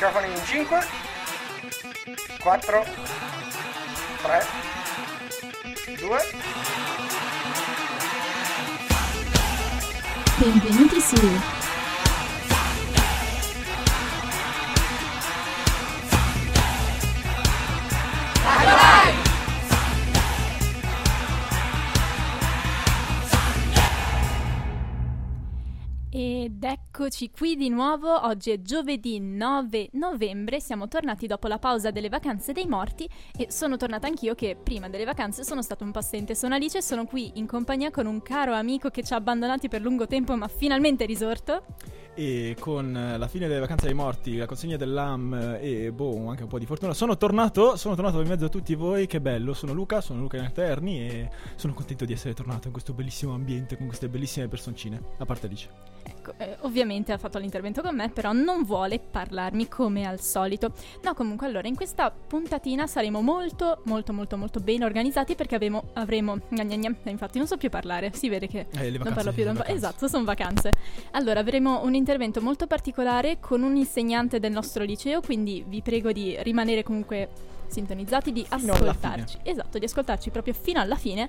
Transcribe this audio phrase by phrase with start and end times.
[0.00, 0.86] Microfoni in 5,
[2.38, 2.84] 4,
[4.22, 4.46] 3,
[5.96, 6.18] 2.
[10.36, 11.16] Benvenuti su
[27.00, 32.08] eccoci qui di nuovo, oggi è giovedì 9 novembre, siamo tornati dopo la pausa delle
[32.08, 36.00] vacanze dei morti e sono tornata anch'io che prima delle vacanze sono stato un po'
[36.00, 36.34] assente.
[36.34, 39.68] Sono Alice e sono qui in compagnia con un caro amico che ci ha abbandonati
[39.68, 41.62] per lungo tempo ma finalmente è risorto.
[42.16, 46.48] E con la fine delle vacanze dei morti, la consegna dell'AM e boh, anche un
[46.48, 49.72] po' di fortuna, sono tornato, sono tornato in mezzo a tutti voi, che bello, sono
[49.72, 53.86] Luca, sono Luca Interni e sono contento di essere tornato in questo bellissimo ambiente con
[53.86, 55.68] queste bellissime personcine, a parte Alice.
[56.08, 60.72] Ecco, eh, ovviamente ha fatto l'intervento con me, però non vuole parlarmi come al solito.
[61.02, 65.90] No, comunque allora, in questa puntatina saremo molto, molto, molto, molto ben organizzati perché avremo,
[65.94, 69.14] avremo gna gna gna, infatti non so più parlare, si vede che Eh, non vacanze,
[69.14, 69.64] parlo più da un po'.
[69.64, 70.70] Esatto, sono vacanze.
[71.12, 76.12] Allora, avremo un intervento molto particolare con un insegnante del nostro liceo, quindi vi prego
[76.12, 77.28] di rimanere comunque
[77.66, 79.38] sintonizzati, di ascoltarci.
[79.42, 81.28] Esatto, di ascoltarci proprio fino alla fine,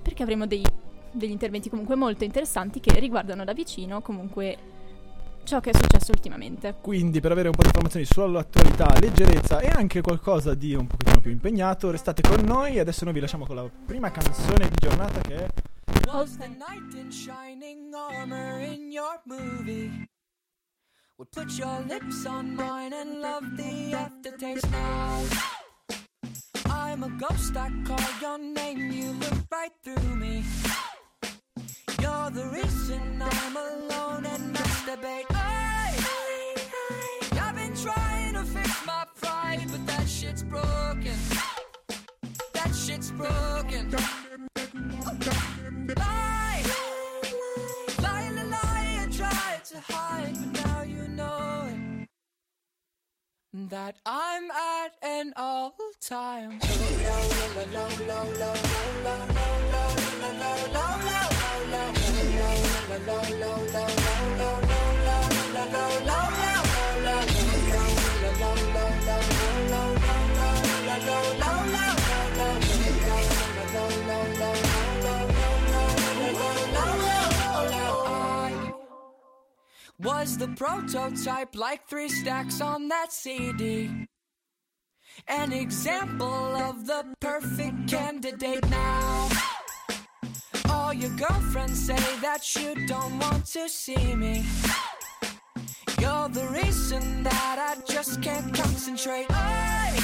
[0.00, 0.64] perché avremo dei-
[1.12, 4.56] degli interventi comunque molto interessanti che riguardano da vicino comunque
[5.44, 6.76] ciò che è successo ultimamente.
[6.80, 11.20] Quindi per avere un po' di informazioni sull'attualità, leggerezza e anche qualcosa di un pochettino
[11.20, 14.76] più impegnato, restate con noi e adesso noi vi lasciamo con la prima canzone di
[14.78, 15.48] giornata che è
[16.06, 20.08] Was the knight in shining armor in your movie?
[21.16, 25.22] Would put your lips on mine and love the aftertaste now.
[26.66, 30.42] I'm a ghost, I call your name, you look right through me.
[32.12, 35.24] You're the reason I'm alone and masturbate.
[35.30, 35.96] I,
[37.40, 41.16] I've been trying to fix my pride, but that shit's broken.
[42.52, 43.90] That shit's broken.
[43.92, 44.22] Lie,
[47.98, 52.08] lie, lie, lie, I tried to hide, but now you know it.
[53.70, 56.60] That I'm at an all time.
[59.04, 59.71] I
[80.22, 83.90] was the prototype, like three stacks on that CD.
[85.26, 89.51] An example of the perfect candidate now.
[90.94, 94.44] Your girlfriends say that you don't want to see me.
[95.98, 99.26] You're the reason that I just can't concentrate.
[99.30, 99.98] I,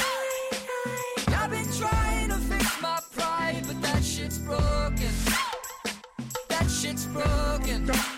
[1.28, 5.12] I've been trying to fix my pride, but that shit's broken.
[6.48, 8.17] That shit's broken.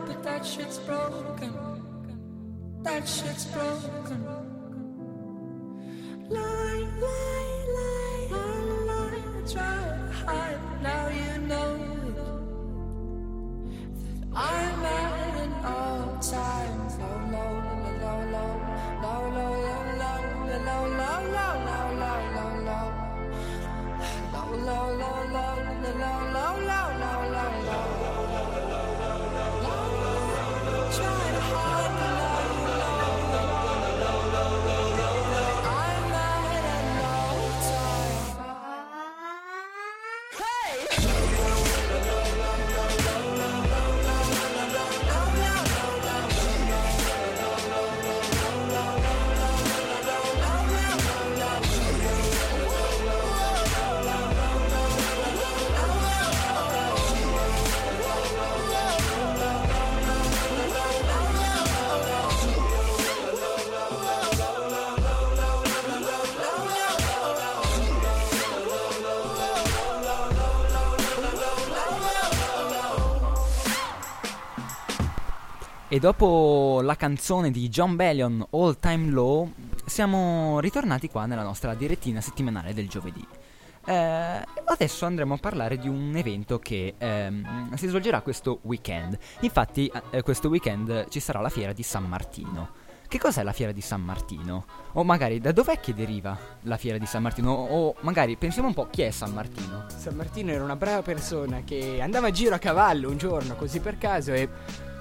[0.41, 1.53] that shit's broken.
[2.81, 4.25] That shit's broken.
[6.29, 8.27] Lie, lie, lie,
[8.87, 11.77] lie, try to hide, now you know
[12.15, 12.39] that
[14.33, 17.53] I'm at an all time low, low,
[18.01, 18.53] low, low,
[19.03, 22.87] low, low, low, low, low, low, low, low, low, low, low.
[24.33, 27.30] Low, low, low, low, low, low, low, low, low, low.
[75.93, 79.51] E dopo la canzone di John Bellion, All Time Low,
[79.85, 83.27] siamo ritornati qua nella nostra direttina settimanale del giovedì.
[83.83, 89.17] Eh, adesso andremo a parlare di un evento che ehm, si svolgerà questo weekend.
[89.41, 92.69] Infatti, eh, questo weekend ci sarà la fiera di San Martino.
[93.05, 94.63] Che cos'è la fiera di San Martino?
[94.93, 97.51] O magari da dov'è che deriva la fiera di San Martino?
[97.51, 99.87] O magari pensiamo un po' chi è San Martino?
[99.93, 103.81] San Martino era una brava persona che andava a giro a cavallo un giorno, così
[103.81, 104.47] per caso, e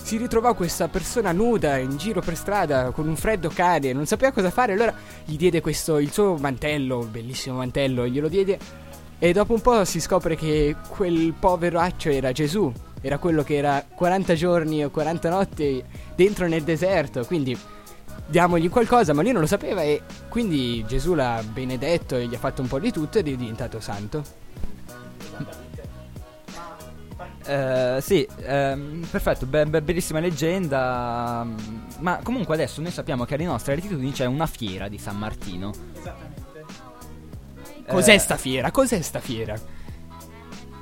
[0.02, 4.32] si ritrovò questa persona nuda in giro per strada con un freddo cane, non sapeva
[4.32, 4.94] cosa fare, allora
[5.24, 8.58] gli diede questo, il suo mantello, bellissimo mantello, glielo diede
[9.22, 13.84] e dopo un po' si scopre che quel poveraccio era Gesù, era quello che era
[13.94, 15.84] 40 giorni o 40 notti
[16.16, 17.56] dentro nel deserto, quindi
[18.26, 22.38] diamogli qualcosa, ma lui non lo sapeva e quindi Gesù l'ha benedetto e gli ha
[22.38, 24.39] fatto un po' di tutto ed è diventato santo.
[27.50, 31.42] Eh, sì, ehm, perfetto, be- be- bellissima leggenda.
[31.44, 31.56] mm,
[31.98, 35.72] Ma comunque adesso noi sappiamo che alle nostre latitudini c'è una fiera di San Martino.
[35.92, 36.64] Esattamente.
[37.88, 38.70] Cos'è Eh, sta fiera?
[38.70, 39.54] Cos'è sta fiera?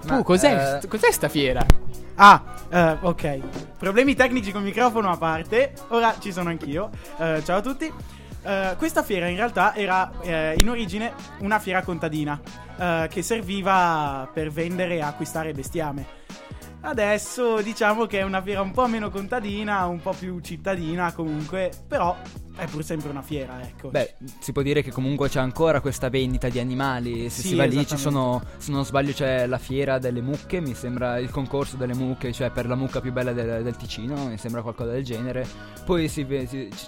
[0.04, 1.64] ma, tu, cos'è, eh, st- cos'è sta fiera?
[2.16, 3.38] Ah, eh, ok.
[3.78, 5.72] Problemi tecnici con il microfono a parte.
[5.88, 6.90] Ora ci sono anch'io.
[7.16, 7.90] Eh, ciao a tutti.
[8.42, 12.38] Eh, questa fiera in realtà era eh, in origine una fiera contadina
[12.78, 16.16] eh, che serviva per vendere e acquistare bestiame.
[16.80, 21.70] Adesso diciamo che è una fiera un po' meno contadina, un po' più cittadina comunque,
[21.86, 22.16] però
[22.56, 23.88] è pur sempre una fiera, ecco.
[23.88, 27.28] Beh, si può dire che comunque c'è ancora questa vendita di animali.
[27.30, 30.60] Se Sì, si va lì ci sono, se non sbaglio, c'è la fiera delle mucche.
[30.60, 34.26] Mi sembra il concorso delle mucche, cioè per la mucca più bella del, del Ticino.
[34.28, 35.46] Mi sembra qualcosa del genere.
[35.84, 36.26] Poi si-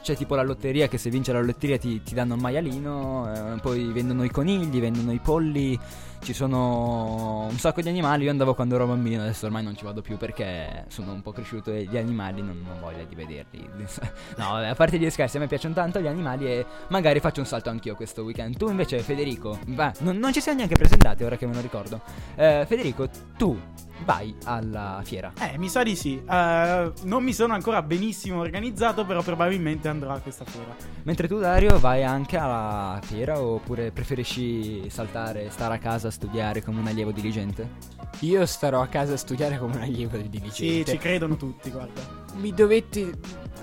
[0.03, 3.55] c'è tipo la lotteria che se vince la lotteria ti, ti danno il maialino.
[3.55, 5.79] eh, poi vendono i conigli, vendono i polli.
[6.23, 8.25] Ci sono un sacco di animali.
[8.25, 11.33] Io andavo quando ero bambino, adesso ormai non ci vado più perché sono un po'
[11.33, 13.67] cresciuto e gli animali non ho voglia di vederli.
[14.37, 17.47] no, a parte gli scherzi, a me piacciono tanto gli animali e magari faccio un
[17.47, 18.57] salto anch'io questo weekend.
[18.57, 22.01] Tu invece, Federico, va, non, non ci siamo neanche presentati ora che me lo ricordo.
[22.37, 23.59] Eh, Federico, tu
[24.05, 25.33] vai alla fiera.
[25.41, 26.21] Eh, mi sa di sì.
[26.29, 30.75] Eh, non mi sono ancora benissimo organizzato, però probabilmente andrò a questa fiera.
[31.05, 36.63] Mentre tu, Dario, vai anche alla fiera oppure preferisci saltare, stare a casa a studiare
[36.63, 37.99] come un allievo diligente?
[38.21, 40.91] Io starò a casa a studiare come un allievo Sì, diligente.
[40.93, 42.01] ci credono tutti, guarda.
[42.37, 43.11] Mi dovetti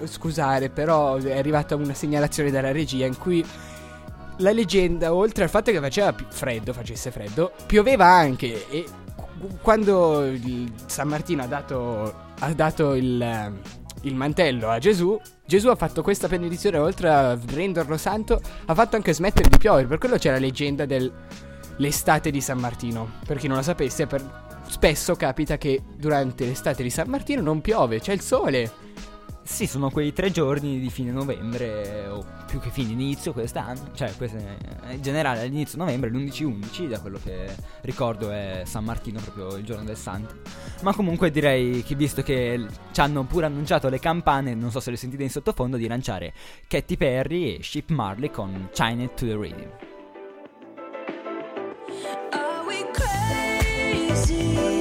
[0.06, 3.46] scusare, però è arrivata una segnalazione dalla regia in cui
[4.38, 8.86] la leggenda, oltre al fatto che faceva freddo, facesse freddo, pioveva anche e
[9.62, 10.34] quando
[10.86, 13.54] San Martino ha dato, ha dato il,
[14.02, 18.96] il mantello a Gesù, Gesù ha fatto questa benedizione, oltre a renderlo santo, ha fatto
[18.96, 19.88] anche smettere di piovere.
[19.88, 23.14] Per quello c'è la leggenda dell'estate di San Martino.
[23.26, 27.62] Per chi non lo sapesse, per- spesso capita che durante l'estate di San Martino non
[27.62, 28.86] piove, c'è il sole.
[29.48, 34.14] Sì, sono quei tre giorni di fine novembre, o più che fine inizio quest'anno, cioè
[34.16, 34.58] queste-
[34.92, 39.86] in generale all'inizio novembre, l'11-11, da quello che ricordo è San Martino, proprio il giorno
[39.86, 40.36] del santo.
[40.84, 44.92] Ma comunque direi che visto che ci hanno pure annunciato le campane, non so se
[44.92, 46.34] le sentite in sottofondo, di lanciare
[46.68, 49.70] Katy Perry e Ship Marley con China to the Rhythm.
[52.32, 54.77] Are we crazy?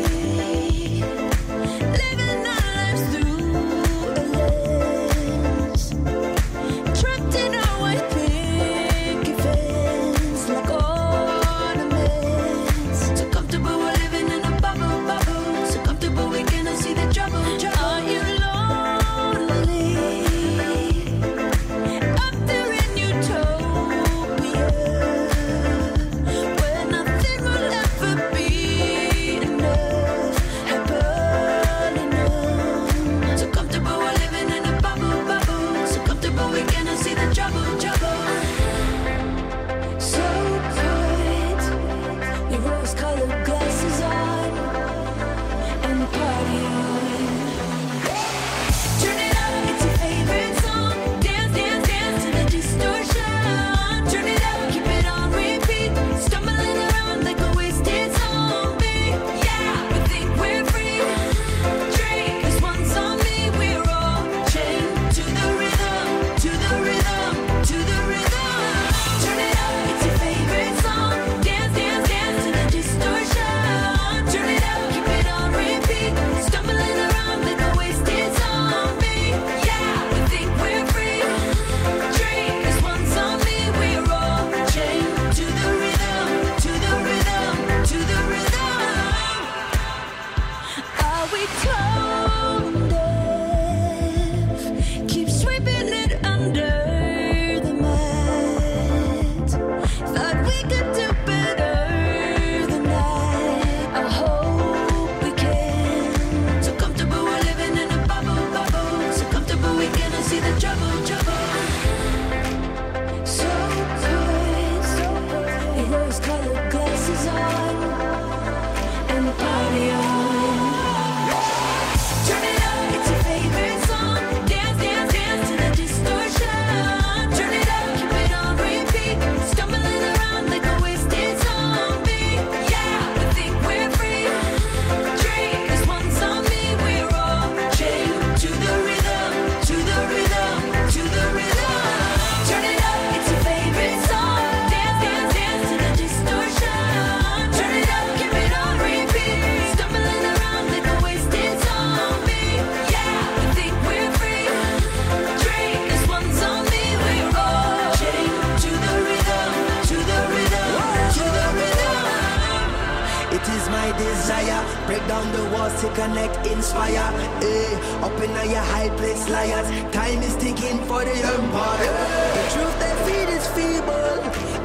[165.67, 167.09] Us to connect, inspire.
[167.43, 169.69] Eh, up in your high place, liars.
[169.93, 171.95] Time is ticking for the empire.
[172.39, 174.19] The truth they feed is feeble,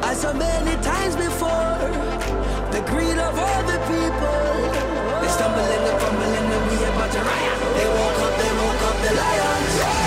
[0.10, 1.80] as so many times before.
[2.76, 4.44] The greed of all the people.
[5.22, 7.58] They stumble and they fumble and we about to riot.
[7.78, 10.01] They woke up, they woke up, the lions.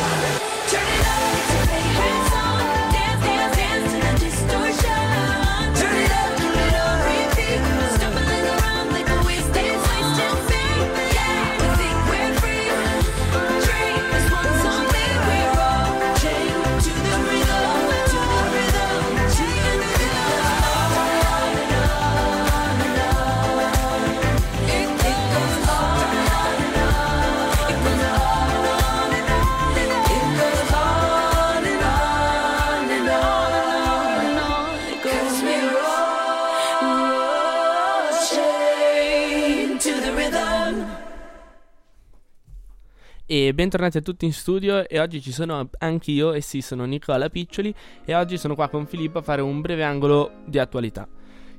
[43.52, 47.74] Bentornati a tutti in studio e oggi ci sono anch'io e sì sono Nicola Piccioli
[48.04, 51.06] e oggi sono qua con Filippo a fare un breve angolo di attualità.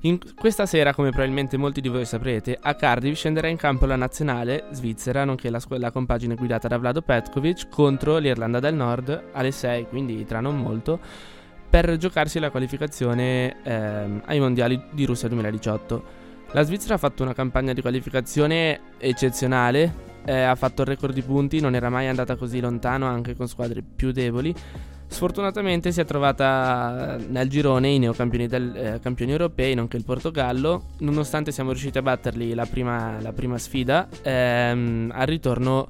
[0.02, 3.96] In questa sera, come probabilmente molti di voi saprete, a Cardiff scenderà in campo la
[3.96, 9.30] nazionale svizzera, nonché la, scu- la compagine guidata da Vlado Petkovic contro l'Irlanda del Nord
[9.34, 11.00] alle 6, quindi tra non molto,
[11.70, 16.04] per giocarsi la qualificazione ehm, ai mondiali di Russia 2018.
[16.52, 21.22] La Svizzera ha fatto una campagna di qualificazione eccezionale, eh, ha fatto il record di
[21.22, 24.54] punti, non era mai andata così lontano anche con squadre più deboli.
[25.08, 30.88] Sfortunatamente si è trovata nel girone i neocampioni del, eh, campioni europei, nonché il Portogallo.
[31.00, 35.90] Nonostante siamo riusciti a batterli la prima, la prima sfida, ehm, al ritorno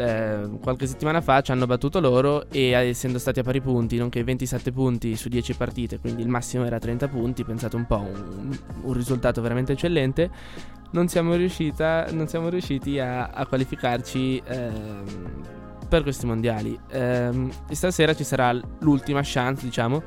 [0.00, 3.96] eh, qualche settimana fa ci hanno battuto loro e eh, essendo stati a pari punti,
[3.96, 8.00] nonché 27 punti su 10 partite, quindi il massimo era 30 punti, pensate un po',
[8.00, 10.30] un, un risultato veramente eccellente,
[10.92, 15.04] non siamo, riuscita, non siamo riusciti a, a qualificarci ehm,
[15.88, 16.78] per questi mondiali.
[16.90, 20.02] Ehm, e stasera ci sarà l'ultima chance, diciamo.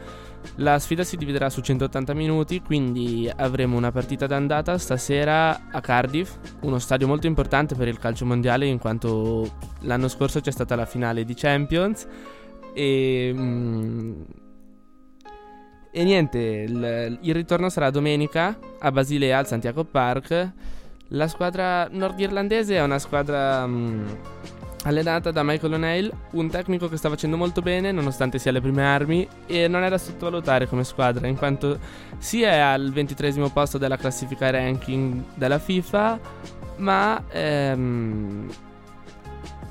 [0.57, 6.35] La sfida si dividerà su 180 minuti, quindi avremo una partita d'andata stasera a Cardiff,
[6.61, 10.85] uno stadio molto importante per il calcio mondiale in quanto l'anno scorso c'è stata la
[10.85, 12.07] finale di Champions
[12.73, 14.21] e mm,
[15.95, 20.51] e niente, il, il ritorno sarà domenica a Basilea al Santiago Park.
[21.09, 24.07] La squadra nordirlandese è una squadra mm,
[24.83, 28.83] allenata da Michael O'Neill, un tecnico che sta facendo molto bene nonostante sia alle prime
[28.83, 31.79] armi e non è da sottovalutare come squadra in quanto
[32.17, 36.19] sia è al ventitresimo posto della classifica ranking della FIFA,
[36.77, 38.49] ma ehm,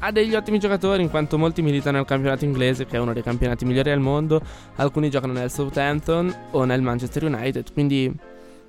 [0.01, 3.23] ha degli ottimi giocatori in quanto molti militano nel campionato inglese che è uno dei
[3.23, 4.41] campionati migliori al mondo,
[4.77, 8.13] alcuni giocano nel Southampton o nel Manchester United, quindi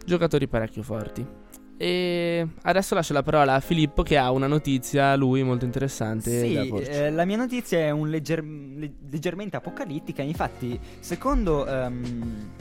[0.05, 1.42] giocatori parecchio forti.
[1.83, 6.39] E adesso lascio la parola a Filippo che ha una notizia, lui molto interessante.
[6.39, 10.21] Sì, eh, la mia notizia è un legger- le- leggermente apocalittica.
[10.21, 12.51] Infatti, secondo ehm,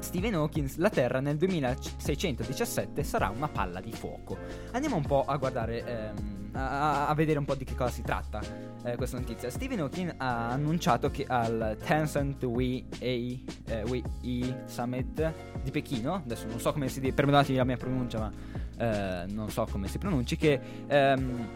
[0.00, 4.36] Stephen Hawking, la Terra nel 2617 sarà una palla di fuoco.
[4.72, 8.02] Andiamo un po' a guardare, ehm, a, a vedere un po' di che cosa si
[8.02, 8.40] tratta
[8.84, 9.50] eh, questa notizia.
[9.50, 15.32] Stephen Hawking ha annunciato che al Tencent Wii E eh, Wii E Summit
[15.62, 18.32] di Pechino, adesso non so come si dice, perdonatemi la mia pronuncia, ma
[18.78, 21.48] eh, non so come si pronunci, che ehm,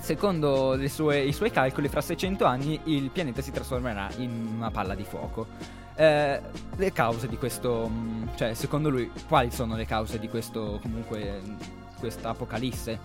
[0.00, 4.94] secondo sue- i suoi calcoli fra 600 anni il pianeta si trasformerà in una palla
[4.94, 5.46] di fuoco.
[5.96, 6.40] Eh,
[6.76, 11.40] le cause di questo, mh, cioè secondo lui, quali sono le cause di questo comunque
[12.04, 12.98] questa apocalisse?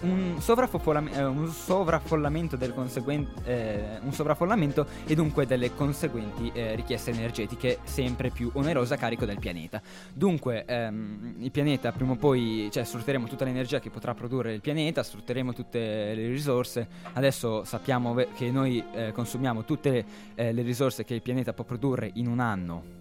[0.00, 7.10] Un, eh, un sovraffollamento del conseguente eh, un sovraffollamento e dunque delle conseguenti eh, richieste
[7.10, 9.80] energetiche sempre più onerose a carico del pianeta.
[10.12, 14.60] Dunque, ehm, il pianeta prima o poi, cioè sfrutteremo tutta l'energia che potrà produrre il
[14.60, 15.78] pianeta, sfrutteremo tutte
[16.14, 16.88] le risorse.
[17.12, 21.64] Adesso sappiamo che noi eh, consumiamo tutte le, eh, le risorse che il pianeta può
[21.64, 22.95] produrre in un anno.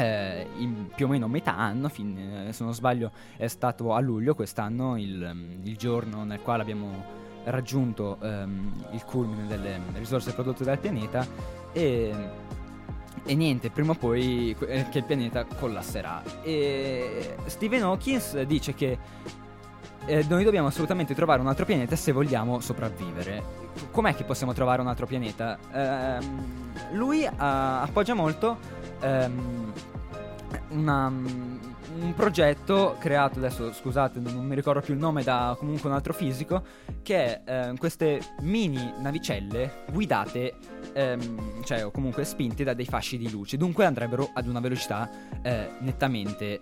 [0.00, 0.46] Eh,
[0.94, 4.96] più o meno metà anno, fin- eh, se non sbaglio è stato a luglio quest'anno
[4.96, 10.78] il, mm, il giorno nel quale abbiamo raggiunto ehm, il culmine delle risorse prodotte dal
[10.78, 11.26] pianeta
[11.72, 12.14] e
[13.24, 16.22] e niente, prima o poi eh, che il pianeta collasserà.
[16.42, 18.98] E Stephen Hawking dice che
[20.06, 23.68] eh, noi dobbiamo assolutamente trovare un altro pianeta se vogliamo sopravvivere.
[23.90, 25.58] Com'è che possiamo trovare un altro pianeta?
[25.72, 28.58] Ehm, lui ah, appoggia molto
[29.00, 29.72] ehm,
[30.70, 35.94] una- un progetto creato adesso, scusate, non, mi ricordo più il nome, da comunque un
[35.94, 36.62] altro fisico,
[37.02, 40.54] che è ehm, queste mini navicelle guidate,
[40.92, 45.08] ehm, cioè o comunque spinte da dei fasci di luce, dunque andrebbero ad una velocità
[45.42, 46.60] eh, nettamente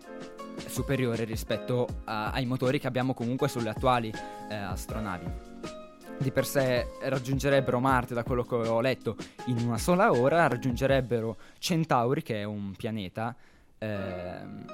[0.66, 4.12] superiore rispetto a- ai motori che abbiamo comunque sulle attuali
[4.48, 5.26] eh, astronavi.
[6.20, 9.14] Di per sé raggiungerebbero Marte, da quello che ho letto,
[9.46, 13.36] in una sola ora, raggiungerebbero Centauri, che è un pianeta
[13.78, 14.64] ehm,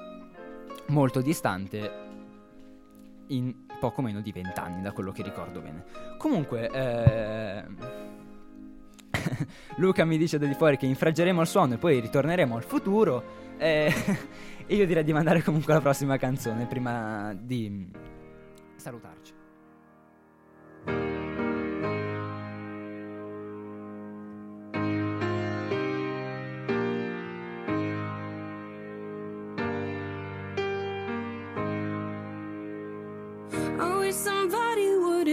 [0.89, 2.03] molto distante,
[3.29, 5.85] in poco meno di 20 anni, da quello che ricordo bene.
[6.19, 7.77] Comunque, ehm,
[9.77, 13.23] Luca mi dice da di fuori che infraggeremo il suono e poi ritorneremo al futuro.
[13.59, 13.93] eh,
[14.67, 17.91] E io direi di mandare comunque la prossima canzone prima di
[18.77, 19.34] salutarci.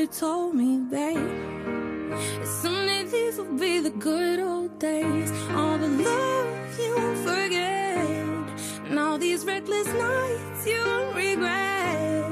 [0.01, 2.15] Have told me, babe.
[2.43, 5.31] Someday these will be the good old days.
[5.51, 8.89] All the love you won't forget.
[8.89, 12.25] And all these reckless nights you won't regret.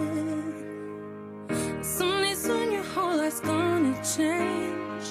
[1.86, 5.06] Someday soon your whole life's gonna change.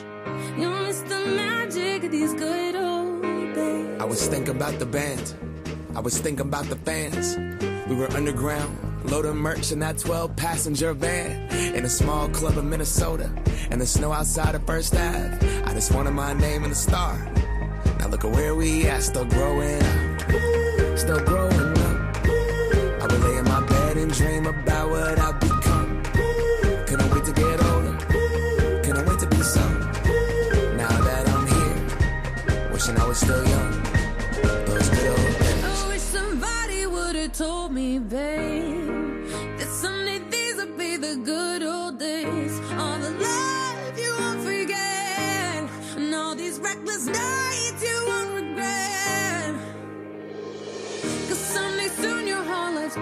[0.59, 3.23] You'll miss the magic of these good old
[3.55, 4.01] days.
[4.01, 5.35] I was thinking about the band.
[5.95, 7.37] I was thinking about the fans.
[7.89, 8.77] We were underground,
[9.11, 11.49] loading merch in that 12 passenger van.
[11.75, 13.31] In a small club in Minnesota.
[13.71, 15.63] And the snow outside of First Ave.
[15.65, 17.17] I just wanted my name in the star.
[17.99, 20.99] Now look at where we at, still growing up.
[20.99, 22.17] Still growing up.
[23.01, 26.03] I would lay in my bed and dream about what I've become.
[26.87, 27.97] Couldn't wait to get older.
[28.83, 29.81] Couldn't wait to be some.
[30.77, 33.48] Now that I'm here, wishing I was still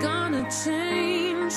[0.01, 1.55] gonna change.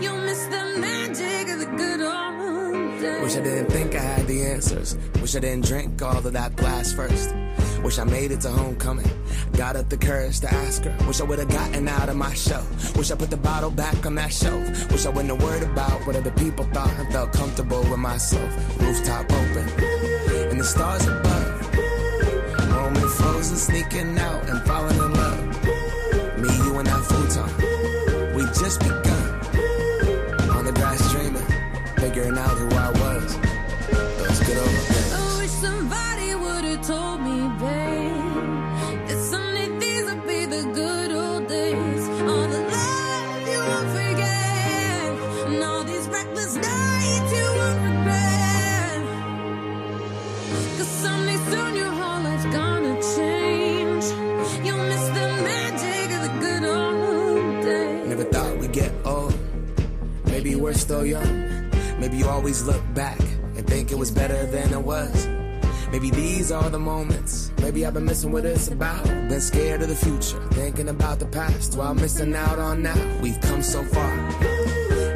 [0.00, 3.22] You'll miss the magic of the good old days.
[3.22, 4.96] Wish I didn't think I had the answers.
[5.20, 7.34] Wish I didn't drink all of that glass first.
[7.82, 9.10] Wish I made it to homecoming.
[9.52, 11.06] Got up the courage to ask her.
[11.06, 12.66] Wish I would have gotten out of my shell.
[12.96, 14.90] Wish I put the bottle back on that shelf.
[14.90, 18.80] Wish I wouldn't have worried about what other people thought and felt comfortable with myself.
[18.80, 19.68] Rooftop open.
[20.50, 21.74] And the stars above.
[22.70, 25.64] Moment frozen, sneaking out and falling in love.
[26.38, 27.73] Me, you, and that futon.
[28.64, 29.24] Just begun.
[30.56, 31.46] On the grass dreaming.
[31.98, 32.93] Figuring out who I
[58.74, 59.32] get old.
[60.24, 61.70] Maybe we're still young.
[62.00, 63.20] Maybe you always look back
[63.56, 65.28] and think it was better than it was.
[65.92, 67.52] Maybe these are the moments.
[67.60, 69.04] Maybe I've been missing what it's about.
[69.04, 73.00] Been scared of the future, thinking about the past while missing out on now.
[73.22, 74.12] We've come so far.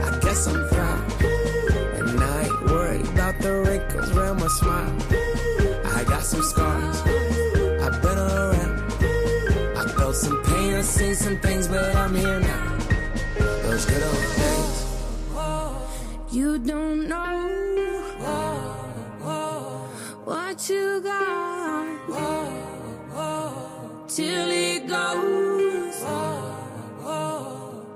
[0.06, 1.22] I guess I'm proud.
[1.98, 4.96] And I ain't worried about the wrinkles around my smile.
[5.96, 7.00] I got some scars.
[7.82, 8.92] I've been around.
[9.76, 12.87] I felt some pain, I've seen some things, but I'm here now.
[13.78, 14.78] Those good old days.
[16.32, 17.48] You don't know
[20.24, 21.86] what you got
[24.08, 26.04] till it goes,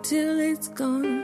[0.05, 1.22] till it's gone.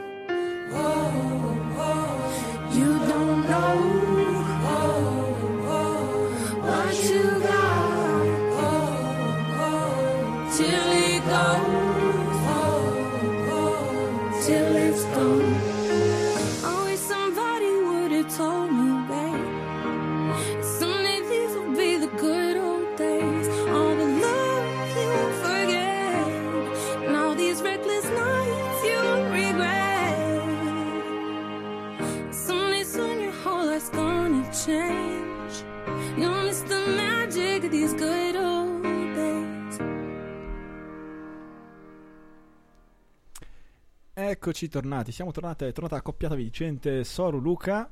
[44.41, 47.91] Eccoci tornati, siamo tornati, è tornata la coppiata vincente Soru Luca.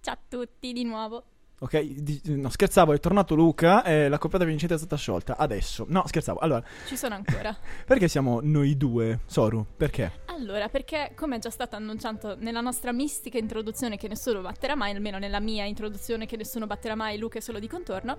[0.00, 1.24] Ciao a tutti di nuovo.
[1.58, 5.36] Ok, di- no scherzavo, è tornato Luca e la coppiata vincente è stata sciolta.
[5.36, 6.38] Adesso, no scherzavo.
[6.38, 7.52] Allora, Ci sono ancora.
[7.84, 9.66] perché siamo noi due, Soru?
[9.76, 10.20] Perché?
[10.26, 14.94] Allora, perché come è già stato annunciato nella nostra mistica introduzione che nessuno batterà mai,
[14.94, 18.18] almeno nella mia introduzione che nessuno batterà mai, Luca è solo di contorno,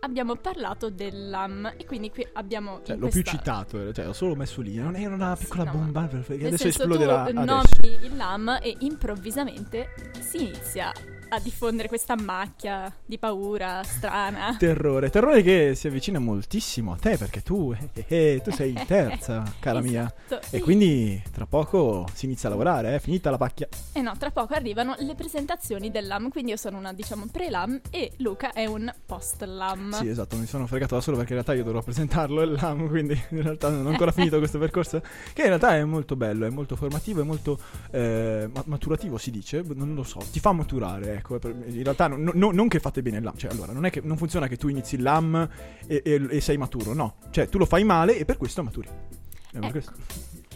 [0.00, 4.34] abbiamo parlato del LAM e quindi qui abbiamo Cioè, l'ho più citato, cioè, l'ho solo
[4.34, 4.76] messo lì.
[4.76, 7.24] Non era una piccola no, bomba perché adesso senso, esploderà.
[7.24, 7.44] tu adesso.
[7.44, 10.92] nomini il LAM e improvvisamente si inizia
[11.28, 14.56] a diffondere questa macchia di paura strana.
[14.58, 18.84] Terrore, terrore che si avvicina moltissimo a te perché tu, eh, eh, tu sei in
[18.86, 20.12] terza, cara mia.
[20.26, 20.56] Esatto.
[20.56, 23.68] E quindi tra poco si inizia a lavorare, è finita la pacchia.
[23.92, 27.80] E no, tra poco arrivano le presentazioni del LAM, quindi io sono una, diciamo, pre-LAM
[27.90, 29.92] e Luca è un post-LAM.
[29.92, 32.88] Sì, esatto, mi sono fregato da solo perché in realtà io dovrò presentarlo il LAM,
[32.88, 35.00] quindi in realtà non ho ancora finito questo percorso,
[35.32, 37.58] che in realtà è molto bello, è molto formativo, è molto
[37.90, 42.30] eh, ma- maturativo si dice, non lo so, ti fa maturare, ecco, in realtà non-
[42.34, 44.56] non- non che fate bene il LAM, cioè allora non è che non funziona che
[44.56, 45.48] tu inizi il LAM
[45.86, 48.88] e, e- e sei maturo, no, cioè tu lo fai male e per questo maturi.
[48.88, 49.70] È Ecco.
[49.70, 49.92] questo.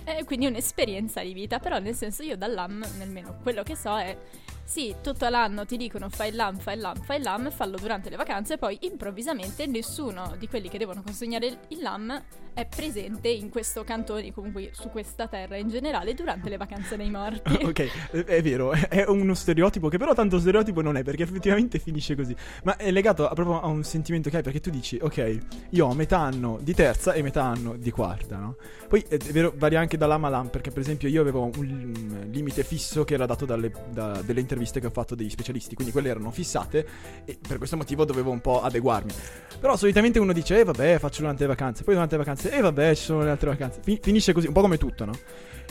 [0.04, 4.16] È quindi un'esperienza di vita, però nel senso io dall'AM, nemmeno quello che so è,
[4.64, 7.76] sì, tutto l'anno ti dicono fai il LAM, fai il LAM, fai il LAM, fallo
[7.76, 12.22] durante le vacanze e poi improvvisamente nessuno di quelli che devono consegnare il- LAM
[12.54, 17.10] è presente in questo cantone, comunque su questa terra in generale, durante le vacanze dei
[17.10, 17.52] morti.
[17.64, 22.14] ok, è, vero, è- uno stereotipo che però tanto stereotipo non è perché effettivamente finisce
[22.14, 22.34] così.
[22.64, 25.38] Ma è legato a- proprio a un sentimento che hai perché tu dici, ok,
[25.70, 28.56] io ho metà anno di terza e metà anno di quarta, no?
[28.88, 32.28] Poi è vero, varia anche da lama a lam perché per esempio io avevo un
[32.30, 35.92] limite fisso che era dato dalle, da- delle interviste che ho fatto degli specialisti, quindi
[35.92, 36.86] quelle erano fissate
[37.24, 39.12] e per questo motivo dovevo un po' adeguarmi.
[39.58, 42.60] Però solitamente uno dice, eh vabbè, faccio durante le vacanze, poi durante le vacanze, eh
[42.60, 43.80] vabbè, ci sono le altre vacanze.
[43.82, 45.12] Fi- finisce così, un po' come tutto, no?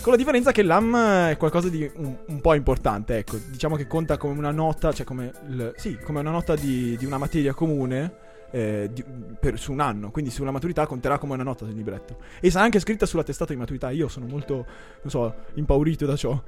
[0.02, 3.38] Con la differenza che l'AM è qualcosa di un, un po' importante, ecco.
[3.38, 7.06] Diciamo che conta come una nota, cioè come, il- sì, come una nota di, di
[7.06, 9.04] una materia comune eh, di-
[9.40, 10.10] per- su un anno.
[10.10, 12.18] Quindi sulla maturità conterà come una nota del libretto.
[12.40, 13.92] E sarà anche scritta sulla testata di maturità.
[13.92, 16.42] Io sono molto, non so, impaurito da ciò.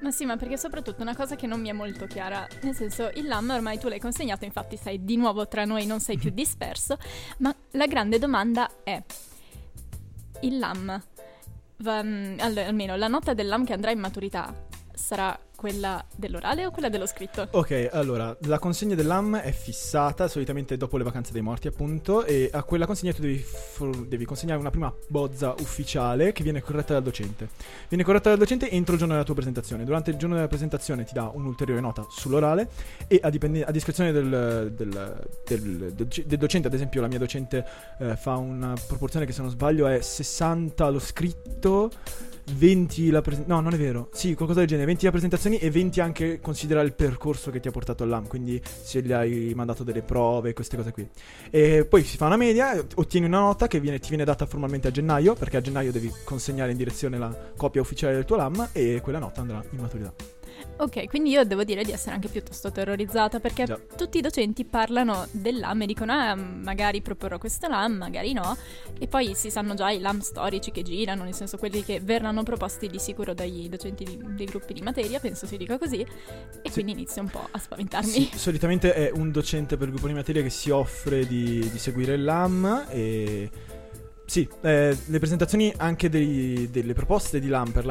[0.00, 3.10] Ma sì, ma perché soprattutto una cosa che non mi è molto chiara, nel senso
[3.14, 6.30] il LAM ormai tu l'hai consegnato, infatti sei di nuovo tra noi, non sei più
[6.34, 6.98] disperso,
[7.38, 9.02] ma la grande domanda è,
[10.40, 11.02] il LAM,
[11.78, 14.65] va- mm, almeno la nota del LAM che andrà in maturità
[14.96, 17.48] sarà quella dell'orale o quella dello scritto?
[17.52, 22.50] Ok, allora, la consegna dell'AM è fissata solitamente dopo le vacanze dei morti, appunto, e
[22.52, 26.92] a quella consegna tu devi, for- devi consegnare una prima bozza ufficiale che viene corretta
[26.92, 27.48] dal docente.
[27.88, 29.84] Viene corretta dal docente entro il giorno della tua presentazione.
[29.84, 32.68] Durante il giorno della presentazione ti dà un'ulteriore nota sull'orale
[33.06, 37.64] e a, dipende- a discrezione del, del- del- del- docente, ad esempio la mia docente
[37.98, 41.90] eh, fa una proporzione che se non sbaglio è 60 lo scritto.
[42.52, 43.60] 20 la presentazione.
[43.60, 44.08] No, non è vero.
[44.12, 44.86] Sì, qualcosa del genere.
[44.86, 48.26] 20 la presentazioni e 20 anche considera il percorso che ti ha portato all'AM.
[48.26, 51.08] Quindi se gli hai mandato delle prove, queste cose qui.
[51.50, 54.88] E poi si fa una media, ottieni una nota che viene- ti viene data formalmente
[54.88, 55.34] a gennaio.
[55.34, 58.68] Perché a gennaio devi consegnare in direzione la copia ufficiale del tuo LAM.
[58.72, 60.35] E quella nota andrà in maturità.
[60.78, 63.80] Ok, quindi io devo dire di essere anche piuttosto terrorizzata perché Già.
[63.96, 68.54] tutti i docenti parlano del LAM e dicono ah, magari proporrò questo LAM, magari no,
[68.98, 72.42] e poi si sanno già i LAM storici che girano, nel senso quelli che verranno
[72.42, 76.04] proposti di sicuro dai docenti di- dei gruppi di materia, penso si dica così,
[76.62, 78.10] e quindi inizio un po' a spaventarmi.
[78.10, 82.14] Sì, solitamente è un docente per gruppo di materia che si offre di, di seguire
[82.14, 83.50] il LAM e...
[84.28, 87.84] Sì, eh, le presentazioni anche dei- delle proposte di LAM per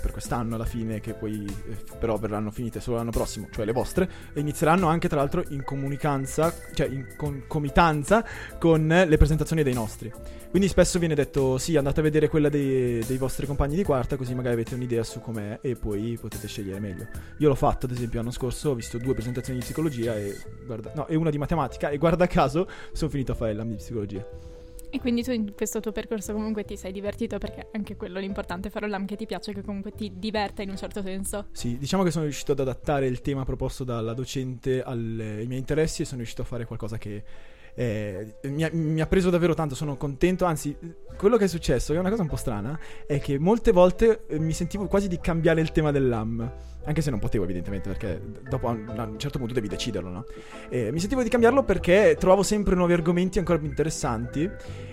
[0.00, 3.72] per quest'anno alla fine, che poi eh, però verranno finite solo l'anno prossimo, cioè le
[3.72, 8.22] vostre, inizieranno anche tra l'altro in comunicanza, cioè in concomitanza
[8.58, 10.12] con le presentazioni dei nostri.
[10.50, 14.16] Quindi spesso viene detto sì, andate a vedere quella dei, dei vostri compagni di quarta,
[14.16, 17.08] così magari avete un'idea su com'è e poi potete scegliere meglio.
[17.38, 20.92] Io l'ho fatto, ad esempio, l'anno scorso, ho visto due presentazioni di psicologia e, guarda,
[20.94, 24.47] no, e una di matematica e guarda caso sono finito a fare l'AM di psicologia.
[24.90, 28.68] E quindi tu in questo tuo percorso comunque ti sei divertito perché anche quello l'importante
[28.68, 31.48] è fare un LAM che ti piace, che comunque ti diverta in un certo senso.
[31.52, 34.96] Sì, diciamo che sono riuscito ad adattare il tema proposto dalla docente ai
[35.46, 37.22] miei interessi e sono riuscito a fare qualcosa che
[37.74, 40.76] eh, mi, ha, mi ha preso davvero tanto, sono contento, anzi
[41.16, 44.26] quello che è successo, che è una cosa un po' strana, è che molte volte
[44.26, 46.67] eh, mi sentivo quasi di cambiare il tema dell'AM.
[46.84, 50.24] Anche se non potevo, evidentemente, perché dopo a un, un certo punto devi deciderlo, no?
[50.70, 54.50] Eh, mi sentivo di cambiarlo perché trovavo sempre nuovi argomenti ancora più interessanti.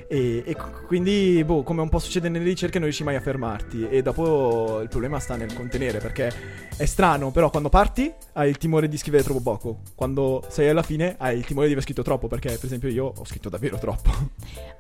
[0.08, 0.56] E, e
[0.88, 3.88] quindi, boh, come un po' succede nelle ricerche, non riesci mai a fermarti.
[3.88, 6.32] E dopo il problema sta nel contenere, perché
[6.76, 9.80] è strano, però quando parti hai il timore di scrivere troppo poco.
[9.96, 13.14] Quando sei alla fine hai il timore di aver scritto troppo, perché per esempio io
[13.16, 14.12] ho scritto davvero troppo.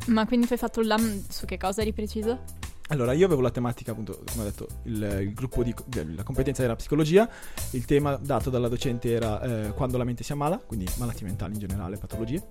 [0.07, 2.64] Ma quindi tu hai fatto un LAM su che cosa di preciso?
[2.89, 5.73] Allora, io avevo la tematica, appunto, come ho detto, il, il gruppo di
[6.15, 7.27] la competenza era psicologia,
[7.71, 11.53] il tema dato dalla docente era eh, quando la mente si ammala, quindi malattie mentali
[11.53, 12.45] in generale, patologie.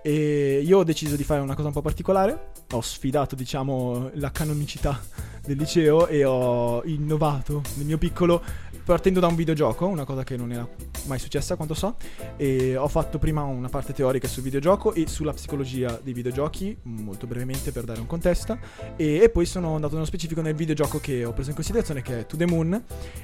[0.00, 4.30] E io ho deciso di fare una cosa un po' particolare, ho sfidato, diciamo, la
[4.30, 5.00] canonicità
[5.44, 8.42] del liceo e ho innovato nel mio piccolo
[8.84, 10.68] partendo da un videogioco, una cosa che non era
[11.06, 11.96] mai successa quanto so,
[12.36, 17.26] e ho fatto prima una parte teorica sul videogioco e sulla psicologia dei videogiochi, molto
[17.26, 18.58] brevemente per dare un contesto,
[18.96, 22.20] e, e poi sono andato nello specifico nel videogioco che ho preso in considerazione che
[22.20, 22.74] è To The Moon,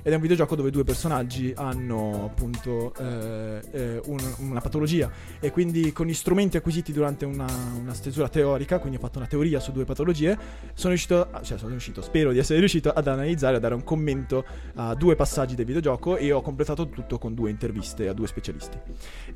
[0.02, 5.10] ed è un videogioco dove due personaggi hanno appunto eh, eh, un- una patologia.
[5.40, 7.46] E quindi con gli strumenti acquisiti durante una,
[7.78, 10.38] una stesura teorica, quindi ho fatto una teoria su due patologie,
[10.72, 13.84] sono riuscito, a- cioè sono riuscito, spero di essere riuscito ad analizzare, a dare un
[13.84, 14.44] commento
[14.74, 18.76] a due passaggi del videogioco e ho completato tutto con due interviste a due specialisti.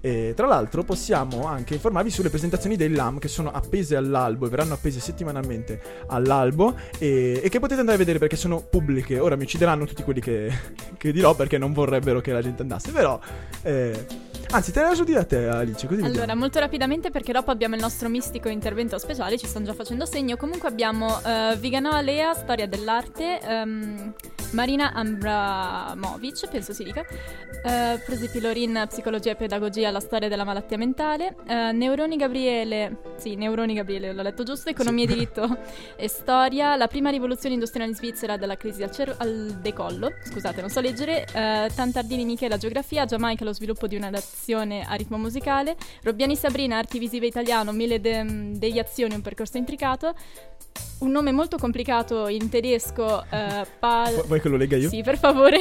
[0.01, 4.49] E, tra l'altro possiamo anche informarvi sulle presentazioni dei LAM che sono appese all'albo e
[4.49, 9.21] verranno appese settimanalmente all'albo e, e che potete andare a vedere perché sono pubbliche.
[9.21, 10.53] Ora mi uccideranno tutti quelli che,
[10.99, 13.21] che dirò perché non vorrebbero che la gente andasse, però...
[13.63, 16.15] eh, anzi, te la lascio dire a te Alice, così vediamo.
[16.15, 20.07] Allora, molto rapidamente perché dopo abbiamo il nostro mistico intervento speciale, ci stanno già facendo
[20.07, 20.37] segno.
[20.37, 24.13] Comunque abbiamo eh, Vigano Alea, storia dell'arte, ehm,
[24.53, 27.05] Marina Abramovic, penso si dica,
[27.65, 33.35] eh, Prosi Pilorin, psicologia e pedagogia, la storia della malattia mentale, eh, Neuroni Gabriele, sì,
[33.35, 35.59] Neuroni Gabriele, l'ho letto giusto, economia e diritto
[35.97, 40.61] e storia, la prima rivoluzione industriale in Svizzera dalla crisi al, cer- al decollo, scusate,
[40.61, 45.17] non so leggere, eh, Tantardini Michela, geografia, Giamaica, lo sviluppo di una nazione a ritmo
[45.17, 50.15] musicale, Robbiani Sabrina, arti visive italiano, Mille de- degli azioni, un percorso intricato,
[50.99, 54.15] un nome molto complicato in tedesco, eh, Pal...
[54.15, 54.89] Vu- Vuoi che lo legga io?
[54.89, 55.59] Sì, per favore.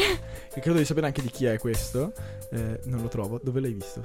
[0.53, 2.13] Che credo di sapere anche di chi è questo.
[2.51, 3.39] Eh, non lo trovo.
[3.41, 4.01] Dove l'hai visto?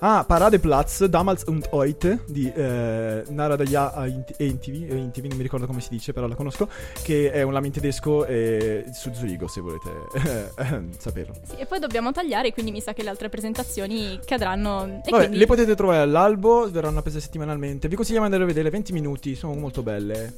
[0.00, 4.04] Ah, Paradeplatz, Damals und Heute di eh, Naradaya
[4.38, 6.68] Entivi, Entivi, non mi ricordo come si dice, però la conosco.
[7.02, 9.90] Che è un lame in tedesco eh, su Zurigo, se volete
[10.58, 11.34] eh, saperlo.
[11.44, 15.02] Sì, e poi dobbiamo tagliare, quindi mi sa che le altre presentazioni cadranno.
[15.04, 15.36] E Vabbè, quindi...
[15.38, 17.86] le potete trovare all'albo, verranno appese settimanalmente.
[17.86, 20.34] Vi consigliamo di andare a vedere 20 minuti, sono molto belle.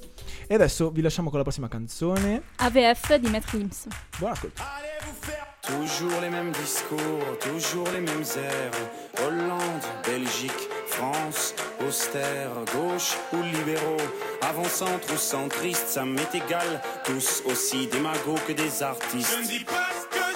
[0.51, 2.43] E adesso vi lasciamo con la prossima canzone.
[2.57, 3.87] AVF di Matt Klims.
[4.17, 4.63] Buon ascolto.
[5.61, 8.73] Toujours les mêmes discours, toujours les mêmes airs.
[9.23, 11.53] Hollande, Belgique, France,
[11.87, 14.01] austère, gauche ou libéraux,
[14.41, 16.81] avant-centre ou centriste, ça m'est égal.
[17.05, 19.37] Tous aussi démagos que des artistes.
[19.37, 20.28] Je ne dis pas ce que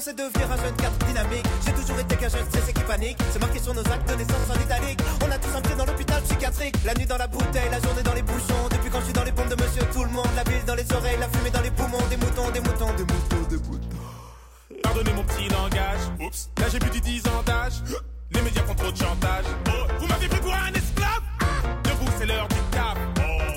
[0.00, 3.18] Censé devenir un jeune cadre dynamique, j'ai toujours été qu'un jeune stressé qui panique.
[3.32, 4.98] C'est marqué sur nos actes de naissance en italique.
[5.22, 6.74] On a tous un pied dans l'hôpital psychiatrique.
[6.86, 8.68] La nuit dans la bouteille, la journée dans les bouchons.
[8.70, 10.28] Depuis quand je suis dans les pompes de monsieur tout le monde.
[10.36, 12.00] La bile dans les oreilles, la fumée dans les poumons.
[12.08, 13.88] Des moutons, des moutons, des moutons, des moutons.
[14.82, 16.00] Pardonnez mon petit langage.
[16.18, 17.82] Oups, là j'ai plus de 10 ans d'âge.
[18.30, 19.44] Les médias font trop de chantage.
[19.68, 21.20] Oh, vous m'avez pris pour un esclave
[21.84, 22.96] Debout, c'est l'heure du cap.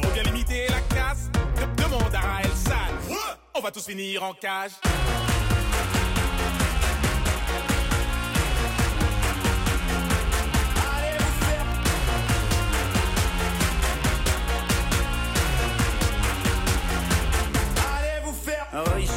[0.03, 1.29] Faut bien limiter la casse.
[1.56, 3.15] De- demande à Raël Sal.
[3.56, 4.71] On va tous finir en cage.
[18.73, 19.09] Riche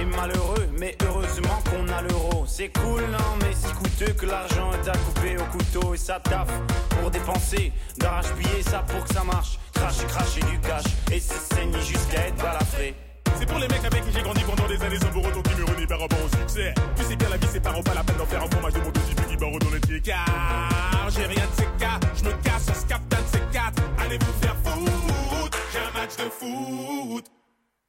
[0.00, 2.46] et malheureux, mais heureusement qu'on a l'euro.
[2.46, 6.18] C'est cool, non, mais si coûteux que l'argent est à couper au couteau et ça
[6.18, 6.48] taffe
[6.88, 7.72] pour dépenser.
[7.98, 9.58] D'arrache-pied ça pour que ça marche.
[9.74, 12.94] Cracher, cracher du cash et se saigner jusqu'à être balafré.
[13.38, 15.56] C'est pour les mecs avec qui j'ai grandi pendant des années sans pour autant qui
[15.56, 16.72] me renient par rapport au succès.
[16.96, 18.80] Tu sais bien, la vie c'est pas pas la peine d'en faire un fromage de
[18.80, 20.00] mon dossier qui barre dans les pieds.
[20.00, 23.52] Car j'ai rien de ces cas, je me casse, on se capte un de ces
[23.52, 23.82] quatre.
[23.98, 27.26] Allez vous faire foutre, j'ai un match de foot.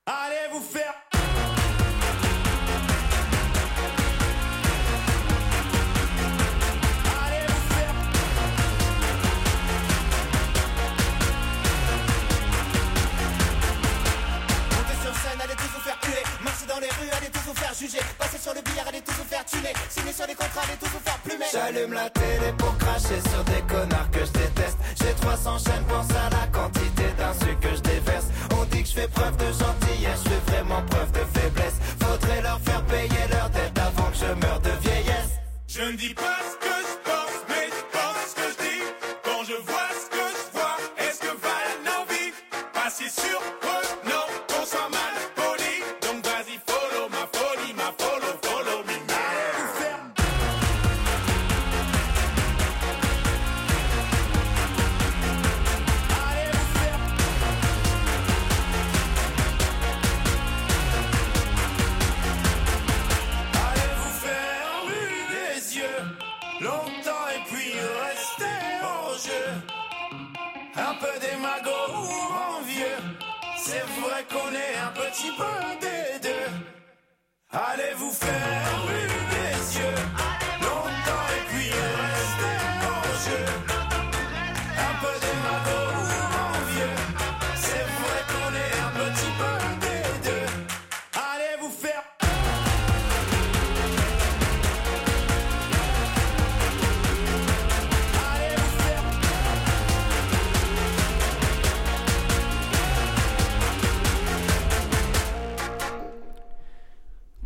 [0.06, 1.13] Allez vous faire.
[16.74, 18.00] Dans les rues, allez tous vous faire juger.
[18.18, 19.74] Passer sur le billard, allez tous vous faire tuer.
[19.90, 21.46] Signer sur les contrats, allez tous vous faire plumer.
[21.52, 24.78] J'allume la télé pour cracher sur des connards que je déteste.
[25.00, 28.28] J'ai 300 chaînes, pense à la quantité d'insultes que je déverse.
[28.58, 31.78] On dit que je fais preuve de gentillesse, je fais vraiment preuve de faiblesse.
[32.02, 35.32] Faudrait leur faire payer leur dette avant que je meure de vieillesse.
[35.68, 36.43] Je ne dis pas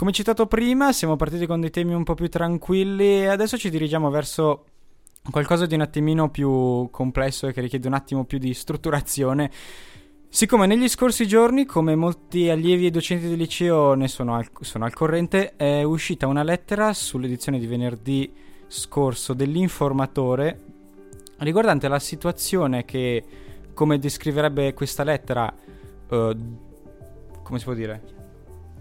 [0.07, 3.69] Come citato prima, siamo partiti con dei temi un po' più tranquilli e adesso ci
[3.69, 4.63] dirigiamo verso
[5.29, 9.51] qualcosa di un attimino più complesso e che richiede un attimo più di strutturazione.
[10.29, 14.85] Siccome negli scorsi giorni, come molti allievi e docenti del liceo ne sono al, sono
[14.85, 18.33] al corrente, è uscita una lettera sull'edizione di venerdì
[18.67, 20.59] scorso dell'informatore
[21.39, 23.25] riguardante la situazione che,
[23.73, 25.53] come descriverebbe questa lettera,
[26.09, 26.37] eh,
[27.43, 28.15] come si può dire?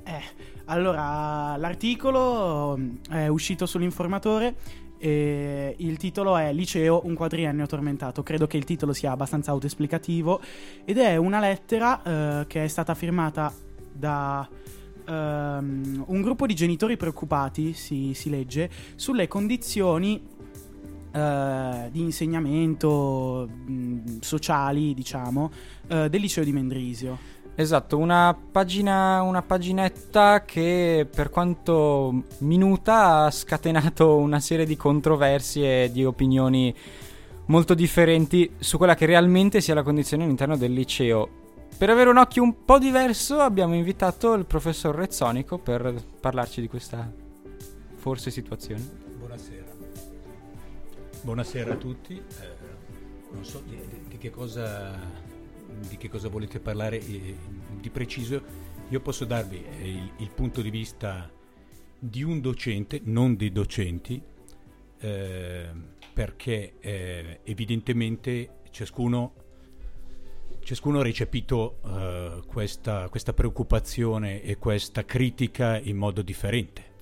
[0.05, 4.55] Eh, allora, l'articolo mm, è uscito sull'informatore
[4.99, 8.23] e il titolo è Liceo, un quadriennio tormentato.
[8.23, 10.41] Credo che il titolo sia abbastanza autoesplicativo
[10.85, 13.53] ed è una lettera eh, che è stata firmata
[13.93, 14.49] da
[15.07, 20.35] ehm, un gruppo di genitori preoccupati, si, si legge, sulle condizioni
[21.13, 25.51] eh, di insegnamento mh, sociali, diciamo,
[25.89, 27.35] eh, del liceo di Mendrisio.
[27.59, 35.85] Esatto, una pagina, una paginetta che per quanto minuta ha scatenato una serie di controversie
[35.85, 36.75] e di opinioni
[37.47, 41.45] molto differenti su quella che realmente sia la condizione all'interno del liceo.
[41.79, 46.69] Per avere un occhio un po' diverso abbiamo invitato il professor Rezzonico per parlarci di
[46.69, 47.11] questa
[47.95, 48.87] forse situazione.
[49.17, 49.65] Buonasera.
[51.23, 52.15] Buonasera a tutti.
[52.17, 52.55] Eh,
[53.33, 55.25] non so di, di- di che cosa,
[55.89, 57.37] di che cosa volete parlare eh,
[57.81, 58.43] di preciso.
[58.89, 61.31] Io posso darvi eh, il, il punto di vista
[61.99, 64.23] di un docente, non dei docenti,
[64.99, 65.69] eh,
[66.13, 69.33] perché eh, evidentemente ciascuno,
[70.61, 76.95] ciascuno ha recepito eh, questa, questa preoccupazione e questa critica in modo differente.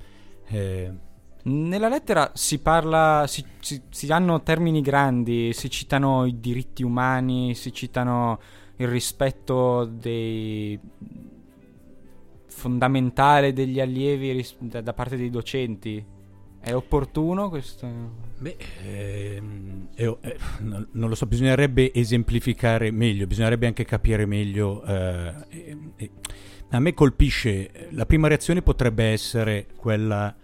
[1.44, 7.54] Nella lettera si parla, si, si- si hanno termini grandi, si citano i diritti umani,
[7.54, 8.40] si citano
[8.76, 10.78] il rispetto dei
[12.46, 16.12] fondamentale degli allievi ris- da, da parte dei docenti.
[16.60, 17.86] È opportuno questo?
[18.38, 24.82] Beh, ehm, eh, eh, non lo so, bisognerebbe esemplificare meglio, bisognerebbe anche capire meglio.
[24.84, 26.10] eh, eh, eh,
[26.70, 30.34] a me colpisce, la prima reazione potrebbe essere quella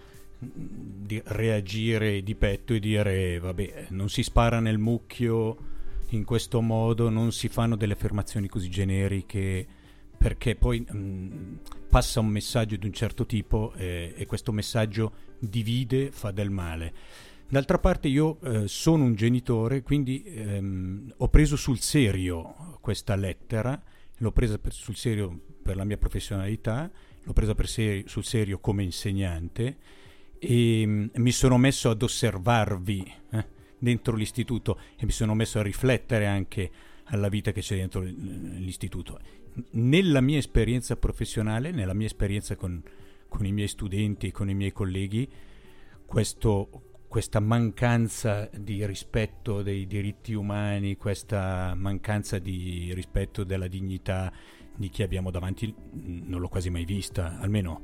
[0.45, 5.57] mm, di reagire di petto e dire, vabbè, non si spara nel mucchio
[6.17, 9.67] in questo modo, non si fanno delle affermazioni così generiche,
[10.17, 11.55] perché poi mm,
[11.89, 16.93] passa un messaggio di un certo tipo eh, e questo messaggio divide, fa del male.
[17.49, 23.83] D'altra parte io eh, sono un genitore, quindi ehm, ho preso sul serio questa lettera,
[24.19, 26.91] l'ho presa per- sul serio per la mia professionalità,
[27.23, 29.79] l'ho presa seri- sul serio come insegnante
[30.39, 33.47] e mm, mi sono messo ad osservarvi eh,
[33.81, 36.71] dentro l'istituto e mi sono messo a riflettere anche
[37.05, 39.19] alla vita che c'è dentro l'istituto.
[39.73, 42.81] Nella mia esperienza professionale, nella mia esperienza con,
[43.27, 45.29] con i miei studenti con i miei colleghi,
[46.07, 54.33] questo- questa mancanza di rispetto dei diritti umani, questa mancanza di rispetto della dignità
[54.77, 57.83] di chi abbiamo davanti, non l'ho quasi mai vista, almeno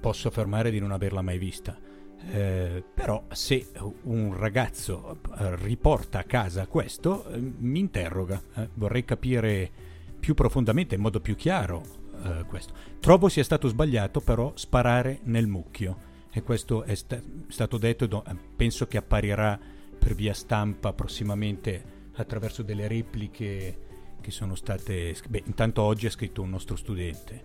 [0.00, 1.91] posso affermare di non averla mai vista.
[2.30, 3.70] Eh, però se
[4.02, 8.40] un ragazzo eh, riporta a casa questo, eh, mi interroga,
[8.74, 9.70] vorrei capire
[10.18, 12.00] più profondamente, in modo più chiaro
[12.46, 12.72] questo.
[13.00, 18.22] Trovo sia stato sbagliato però sparare nel mucchio e questo è sta- stato detto,
[18.54, 19.58] penso che apparirà
[19.98, 23.78] per via stampa prossimamente attraverso delle repliche
[24.20, 25.16] che sono state...
[25.28, 27.42] Beh, intanto oggi ha scritto un nostro studente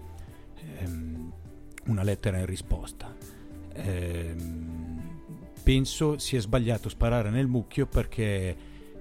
[0.78, 1.32] ehm,
[1.86, 3.16] una lettera in risposta.
[3.78, 4.78] Ehm,
[5.64, 8.56] penso sia sbagliato sparare nel mucchio perché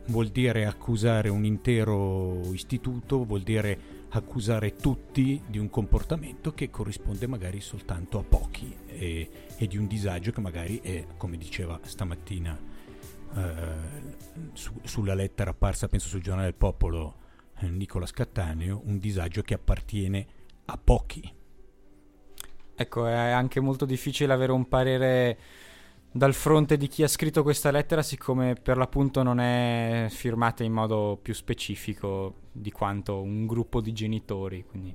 [0.06, 7.26] vuol dire accusare un intero istituto, vuol dire accusare tutti di un comportamento che corrisponde
[7.26, 12.58] magari soltanto a pochi e, e di un disagio che magari è, come diceva stamattina
[13.34, 13.74] eh,
[14.52, 17.16] su- sulla lettera apparsa, penso sul giornale del popolo,
[17.58, 20.26] eh, Nicola Scattaneo, un disagio che appartiene
[20.66, 21.32] a pochi.
[22.78, 25.38] Ecco, è anche molto difficile avere un parere
[26.12, 30.72] dal fronte di chi ha scritto questa lettera, siccome per l'appunto non è firmata in
[30.72, 34.64] modo più specifico di quanto un gruppo di genitori.
[34.64, 34.94] Quindi.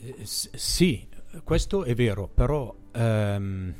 [0.00, 1.08] Eh, s- sì,
[1.42, 3.74] questo è vero, però ehm,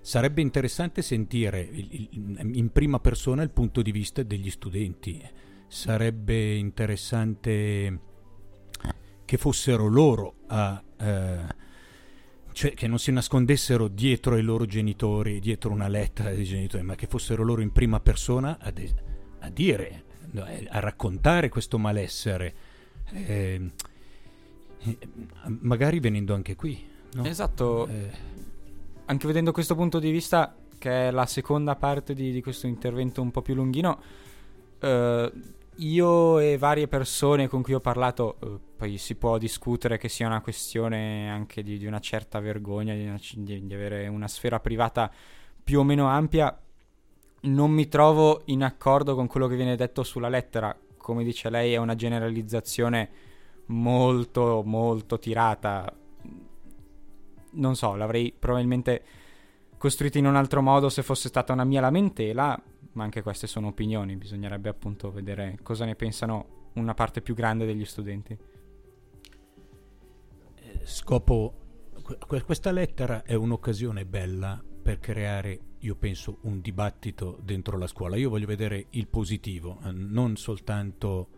[0.00, 5.22] sarebbe interessante sentire in prima persona il punto di vista degli studenti.
[5.66, 8.00] Sarebbe interessante
[9.24, 10.82] che fossero loro a...
[11.04, 11.62] eh,
[12.52, 16.94] cioè che non si nascondessero dietro ai loro genitori, dietro una lettera dei genitori, ma
[16.94, 18.94] che fossero loro in prima persona a, de-
[19.40, 22.54] a dire, eh, a raccontare questo malessere.
[23.12, 23.70] Eh,
[24.78, 24.98] eh,
[25.60, 26.86] magari venendo anche qui.
[27.14, 27.24] no?
[27.24, 27.86] Esatto.
[27.86, 28.32] Eh,
[29.06, 33.20] Anche vedendo questo punto di vista, che è la seconda parte di, di questo intervento
[33.20, 34.00] un po' più lunghino,
[34.80, 35.32] eh,
[35.76, 40.26] io e varie persone con cui ho parlato, eh, poi si può discutere che sia
[40.26, 44.60] una questione anche di, di una certa vergogna, di, una- di- di avere una sfera
[44.60, 45.10] privata
[45.62, 46.56] più o meno ampia,
[47.42, 50.76] non mi trovo in accordo con quello che viene detto sulla lettera.
[50.96, 53.10] Come dice lei, è una generalizzazione
[53.66, 55.92] molto, molto tirata.
[57.50, 59.04] Non so, l'avrei probabilmente
[59.76, 62.58] costruita in un altro modo se fosse stata una mia lamentela,
[62.94, 67.66] ma anche queste sono opinioni, bisognerebbe appunto vedere cosa ne pensano una parte più grande
[67.66, 68.36] degli studenti.
[70.84, 71.54] scopo
[72.26, 78.16] que- questa lettera è un'occasione bella per creare io penso un dibattito dentro la scuola
[78.16, 81.28] io voglio vedere il positivo eh, non soltanto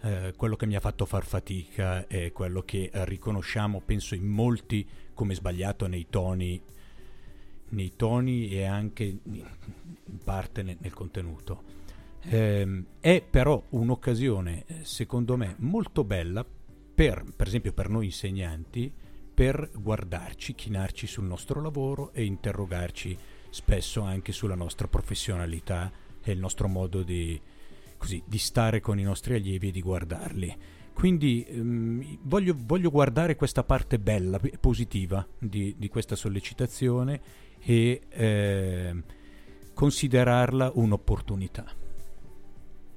[0.00, 4.26] eh, quello che mi ha fatto far fatica e quello che eh, riconosciamo penso in
[4.26, 6.60] molti come sbagliato nei toni
[7.70, 9.44] nei toni e anche in
[10.24, 11.76] parte nel, nel contenuto
[12.22, 18.92] Ehm, è però un'occasione eh, secondo me molto bella per, per esempio per noi insegnanti,
[19.32, 23.16] per guardarci, chinarci sul nostro lavoro e interrogarci
[23.50, 25.90] spesso anche sulla nostra professionalità
[26.22, 27.40] e il nostro modo di,
[27.96, 30.56] così, di stare con i nostri allievi e di guardarli.
[30.92, 37.20] Quindi ehm, voglio, voglio guardare questa parte bella, positiva di, di questa sollecitazione
[37.60, 39.02] e ehm,
[39.74, 41.64] considerarla un'opportunità.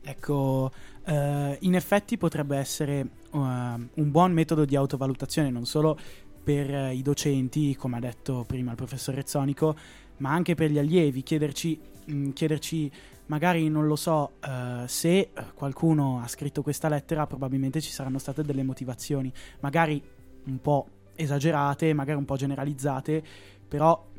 [0.04, 0.72] Ecco,
[1.06, 5.98] eh, in effetti potrebbe essere uh, un buon metodo di autovalutazione non solo
[6.44, 9.76] per eh, i docenti, come ha detto prima il professor Rezzonico,
[10.18, 12.92] ma anche per gli allievi, chiederci, mh, chiederci
[13.28, 18.18] magari non lo so eh, se eh, qualcuno ha scritto questa lettera, probabilmente ci saranno
[18.18, 20.02] state delle motivazioni, magari
[20.46, 23.24] un po' esagerate, magari un po' generalizzate,
[23.68, 24.10] però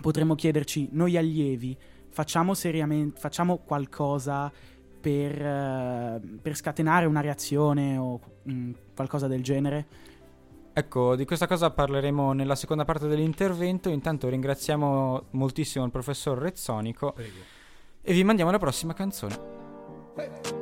[0.00, 1.76] potremmo chiederci noi allievi
[2.08, 4.52] facciamo seriamente facciamo qualcosa
[5.00, 10.12] per, eh, per scatenare una reazione o mm, qualcosa del genere
[10.76, 13.90] Ecco, di questa cosa parleremo nella seconda parte dell'intervento.
[13.90, 17.14] Intanto ringraziamo moltissimo il professor Rezzonico
[18.02, 19.38] e vi mandiamo la prossima canzone.
[20.16, 20.53] Havana,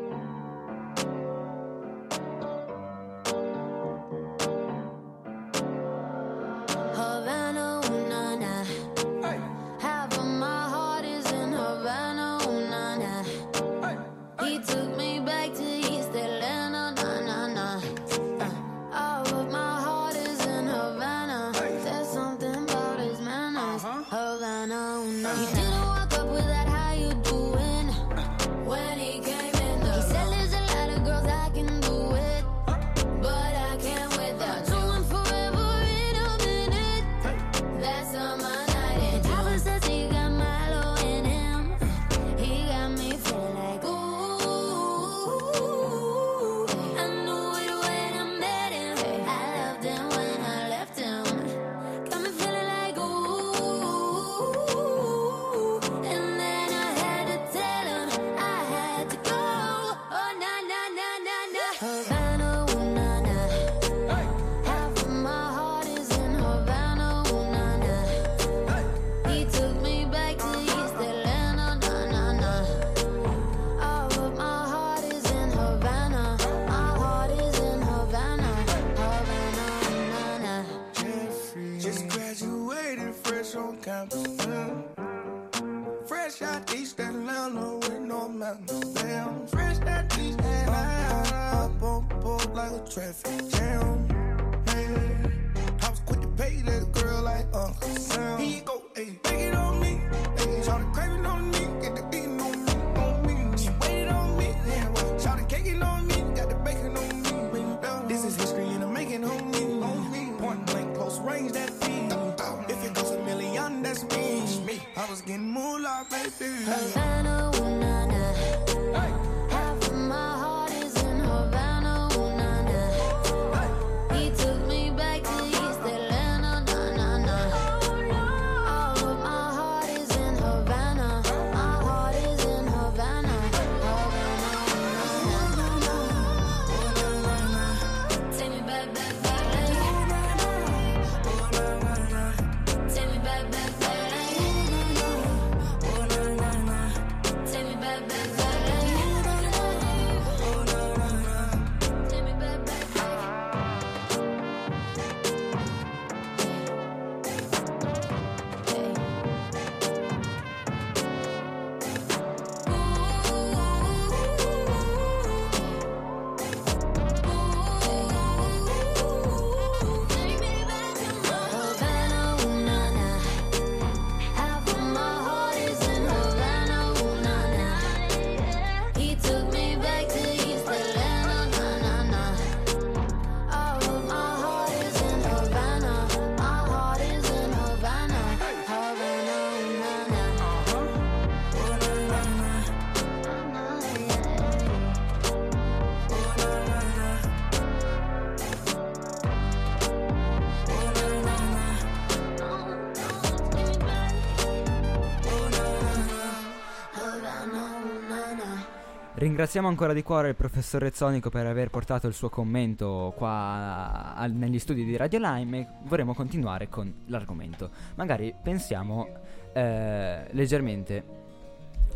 [209.43, 214.31] Ringraziamo ancora di cuore il professor Rezzonico per aver portato il suo commento qua al-
[214.31, 217.69] negli studi di Radio Lime e vorremmo continuare con l'argomento.
[217.97, 219.09] Magari pensiamo
[219.53, 221.05] eh, leggermente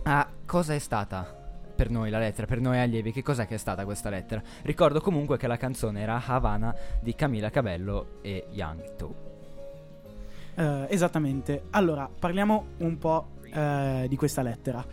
[0.03, 1.23] a cosa è stata
[1.77, 4.43] per noi la lettera, per noi allievi, che cos'è che è stata questa lettera.
[4.63, 9.15] Ricordo comunque che la canzone era Havana di Camila Cabello e Young Toe.
[10.57, 11.67] Eh, esattamente.
[11.71, 14.85] Allora, parliamo un po' eh, di questa lettera.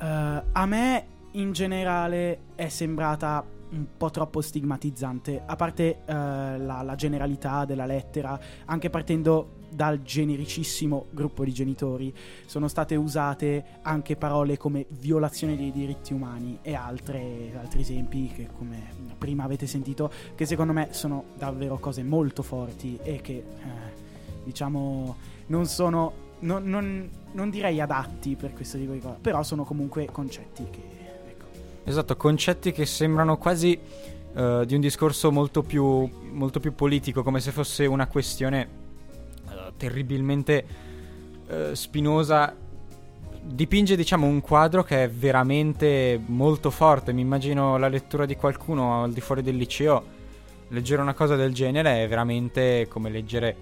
[0.00, 6.82] Eh, a me in generale è sembrata un po' troppo stigmatizzante, a parte eh, la,
[6.82, 12.14] la generalità della lettera, anche partendo dal genericissimo gruppo di genitori,
[12.46, 18.48] sono state usate anche parole come violazione dei diritti umani e altre, altri esempi che
[18.56, 23.44] come prima avete sentito, che secondo me sono davvero cose molto forti e che eh,
[24.44, 25.16] diciamo
[25.48, 30.06] non sono non, non- non direi adatti per questo tipo di cose, però sono comunque
[30.06, 30.97] concetti che
[31.88, 33.72] Esatto, concetti che sembrano quasi
[34.34, 38.68] eh, di un discorso molto più, molto più politico, come se fosse una questione
[39.48, 40.66] eh, terribilmente
[41.48, 42.54] eh, spinosa.
[43.40, 47.14] Dipinge, diciamo, un quadro che è veramente molto forte.
[47.14, 50.04] Mi immagino la lettura di qualcuno al di fuori del liceo.
[50.68, 53.56] Leggere una cosa del genere è veramente come leggere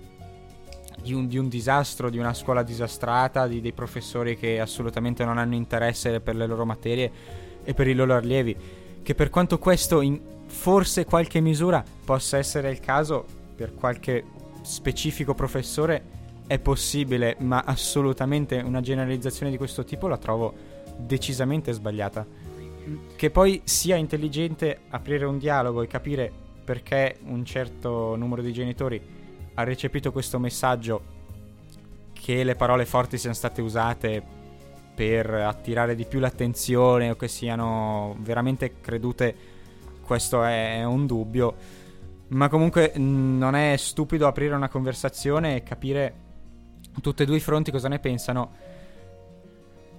[1.01, 5.39] di un, di un disastro, di una scuola disastrata, di dei professori che assolutamente non
[5.39, 8.57] hanno interesse per le loro materie e per i loro allievi.
[9.03, 14.25] Che per quanto questo in forse qualche misura possa essere il caso per qualche
[14.63, 16.15] specifico professore
[16.47, 20.55] è possibile, ma assolutamente una generalizzazione di questo tipo la trovo
[20.97, 22.25] decisamente sbagliata.
[23.17, 26.31] Che poi sia intelligente aprire un dialogo e capire
[26.65, 29.01] perché un certo numero di genitori
[29.55, 31.15] ha recepito questo messaggio
[32.13, 34.23] che le parole forti siano state usate
[34.97, 39.35] per attirare di più l'attenzione o che siano veramente credute,
[40.01, 41.55] questo è un dubbio.
[42.29, 46.15] Ma comunque non è stupido aprire una conversazione e capire
[47.03, 48.51] tutti e due i fronti cosa ne pensano.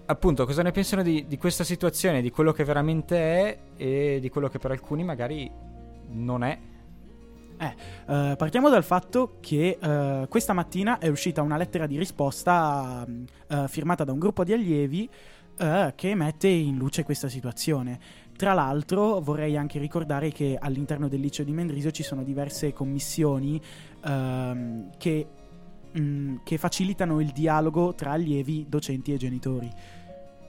[0.07, 4.29] Appunto, cosa ne pensano di, di questa situazione, di quello che veramente è e di
[4.29, 5.49] quello che per alcuni magari
[6.09, 6.57] non è.
[7.59, 7.75] Eh,
[8.07, 13.23] eh, partiamo dal fatto che eh, questa mattina è uscita una lettera di risposta mm,
[13.47, 15.09] eh, firmata da un gruppo di allievi
[15.57, 17.99] eh, che mette in luce questa situazione.
[18.37, 23.59] Tra l'altro vorrei anche ricordare che all'interno del liceo di Mendrisio ci sono diverse commissioni
[24.05, 25.27] ehm, che,
[25.97, 29.71] mm, che facilitano il dialogo tra allievi, docenti e genitori.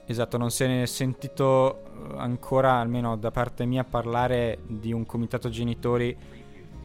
[0.05, 5.05] Esatto, non se ne è sentito eh, ancora, almeno da parte mia, parlare di un
[5.07, 6.15] comitato genitori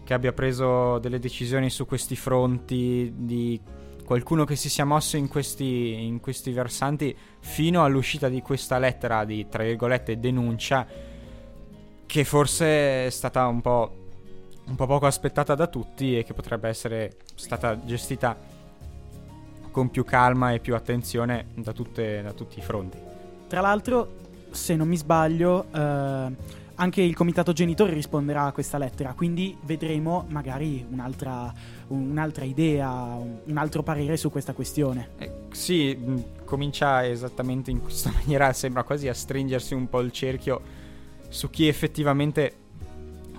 [0.05, 3.61] che abbia preso delle decisioni su questi fronti, di
[4.05, 9.25] qualcuno che si sia mosso in questi, in questi versanti fino all'uscita di questa lettera
[9.25, 10.87] di, tra virgolette, denuncia,
[12.07, 13.97] che forse è stata un po',
[14.67, 18.37] un po' poco aspettata da tutti e che potrebbe essere stata gestita
[19.71, 22.99] con più calma e più attenzione da, tutte- da tutti i fronti.
[23.49, 29.13] Tra l'altro, se non mi sbaglio, eh, anche il comitato genitori risponderà a questa lettera,
[29.15, 31.53] quindi vedremo magari un'altra,
[31.89, 35.11] un'altra idea, un altro parere su questa questione.
[35.53, 40.83] Sì, mh, comincia esattamente in questa maniera, sembra quasi a stringersi un po' il cerchio
[41.29, 42.63] su chi effettivamente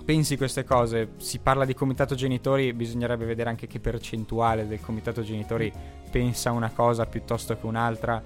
[0.04, 1.12] pensi queste cose.
[1.16, 5.70] Si parla di comitato genitori, bisognerebbe vedere anche che percentuale del comitato genitori
[6.10, 8.22] pensa una cosa piuttosto che un'altra.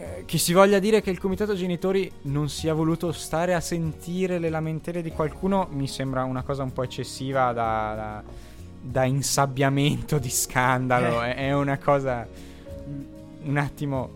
[0.00, 4.38] Eh, Che si voglia dire che il comitato genitori non sia voluto stare a sentire
[4.38, 8.22] le lamentele di qualcuno mi sembra una cosa un po' eccessiva da, da-
[8.80, 11.22] da insabbiamento di scandalo.
[11.24, 11.34] Eh.
[11.34, 12.26] È, è una cosa
[13.42, 14.10] un attimo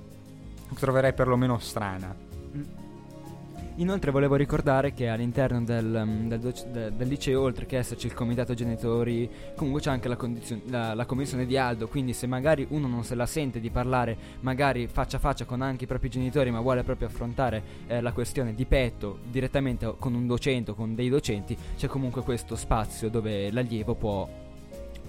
[0.78, 2.21] troverei perlomeno strana.
[3.76, 8.06] Inoltre volevo ricordare che all'interno del, mm, del doc- de- del liceo, oltre che esserci
[8.06, 10.18] il comitato genitori, comunque c'è anche la,
[10.66, 14.16] la- la commissione di Aldo, quindi se magari uno non se la sente di parlare
[14.40, 18.12] magari faccia a faccia con anche i propri genitori, ma vuole proprio affrontare eh, la
[18.12, 23.08] questione di petto direttamente con un docente o con dei docenti, c'è comunque questo spazio
[23.08, 24.28] dove l'allievo può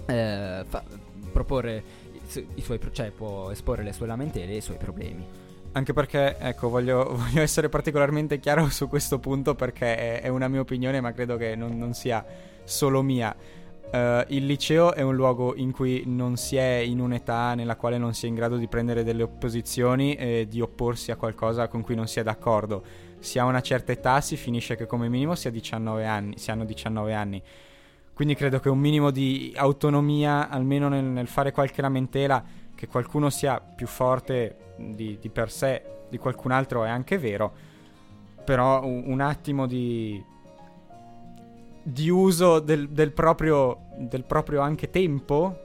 [0.06, 0.84] eh, fa-
[1.32, 1.82] proporre
[2.14, 5.42] i, su- i suoi cioè può esporre le sue lamentele e i suoi problemi.
[5.76, 10.46] Anche perché, ecco, voglio, voglio essere particolarmente chiaro su questo punto perché è, è una
[10.46, 12.24] mia opinione, ma credo che non, non sia
[12.62, 13.34] solo mia.
[13.90, 17.98] Eh, il liceo è un luogo in cui non si è in un'età nella quale
[17.98, 21.82] non si è in grado di prendere delle opposizioni e di opporsi a qualcosa con
[21.82, 22.84] cui non si è d'accordo.
[23.18, 26.52] Si ha una certa età, si finisce che come minimo si ha 19 anni, si
[26.52, 27.42] hanno 19 anni.
[28.12, 32.44] Quindi credo che un minimo di autonomia, almeno nel, nel fare qualche lamentela,
[32.74, 37.52] che qualcuno sia più forte di, di per sé di qualcun altro è anche vero.
[38.44, 40.22] Però un, un attimo di,
[41.82, 45.60] di uso del, del proprio, del proprio anche tempo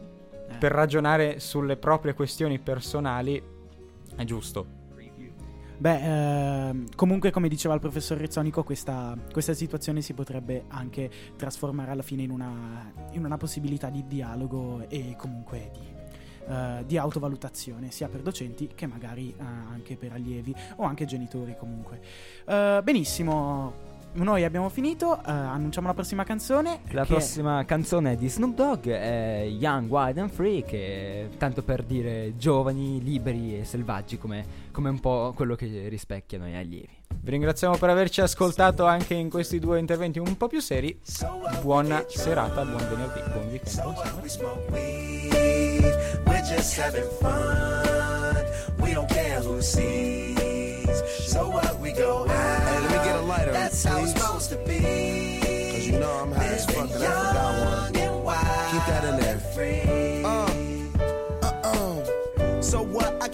[0.58, 3.42] per ragionare sulle proprie questioni personali
[4.16, 4.78] è giusto.
[5.78, 11.92] Beh, ehm, comunque come diceva il professor Rezzonico, questa, questa situazione si potrebbe anche trasformare
[11.92, 15.99] alla fine in una, in una possibilità di dialogo e comunque di,
[16.50, 21.56] eh, di autovalutazione, sia per docenti che magari eh, anche per allievi o anche genitori
[21.58, 22.00] comunque.
[22.46, 26.80] Eh, benissimo, noi abbiamo finito, eh, annunciamo la prossima canzone.
[26.92, 31.62] La è- prossima canzone di Snoop Dogg è Young, Wild and Free, che è tanto
[31.62, 36.98] per dire giovani, liberi e selvaggi, come, come un po' quello che rispecchiano gli allievi.
[37.22, 41.00] Vi ringraziamo per averci ascoltato anche in questi due interventi un po' più seri.
[41.62, 45.69] Buona serata, buon venerdì, buon weekend.
[46.50, 46.58] Buon sabato.
[46.58, 48.46] We're just having fun.
[48.82, 51.04] We don't care who sees.
[51.32, 52.30] So what we go out.
[52.30, 54.22] Hey, let me get a lighter, That's how it's please.
[54.22, 54.69] supposed to be.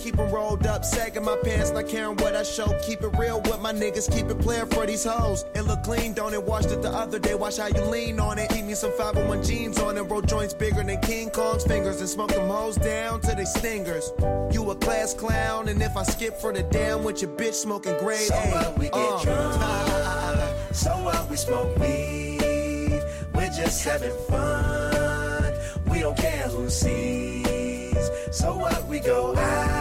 [0.05, 2.67] Keep 'em rolled up, sagging my pants, not caring what I show.
[2.83, 5.45] Keep it real with my niggas, keep it playing for these hoes.
[5.55, 6.43] It look clean, don't it?
[6.43, 8.49] Washed it the other day, watch how you lean on it.
[8.49, 12.09] Keep me some 501 jeans on and roll joints bigger than King Kong's fingers and
[12.09, 14.13] smoke them hoes down to they stingers.
[14.51, 17.97] You a class clown, and if I skip for the damn with your bitch smoking
[17.97, 18.51] grade So A.
[18.51, 19.23] what we get uh.
[19.23, 20.75] drunk.
[20.75, 23.01] So what we smoke weed.
[23.33, 25.53] We're just having fun.
[25.89, 28.09] We don't care who sees.
[28.31, 29.74] So what we go out.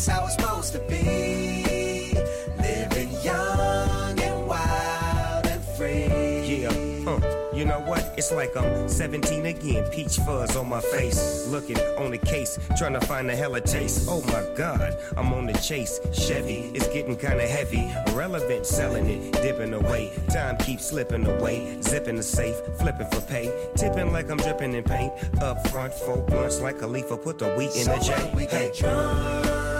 [0.00, 2.14] That's how it's supposed to be.
[2.56, 6.40] Living young and wild and free.
[6.46, 6.72] Yeah,
[7.04, 7.20] huh.
[7.52, 8.14] You know what?
[8.16, 11.46] It's like I'm 17 again, peach fuzz on my face.
[11.48, 14.06] Looking on the case, trying to find a hella taste.
[14.08, 16.00] Oh my god, I'm on the chase.
[16.14, 17.92] Chevy, it's getting kinda heavy.
[18.14, 20.12] Relevant, selling it, dipping away.
[20.30, 21.76] Time keeps slipping away.
[21.82, 23.52] Zipping the safe, flipping for pay.
[23.76, 25.12] Tipping like I'm dripping in paint.
[25.42, 28.32] Up front, four blunts like a leaf, put the wheat in so the J.
[28.34, 28.68] we Hey.
[28.68, 29.79] get drunk.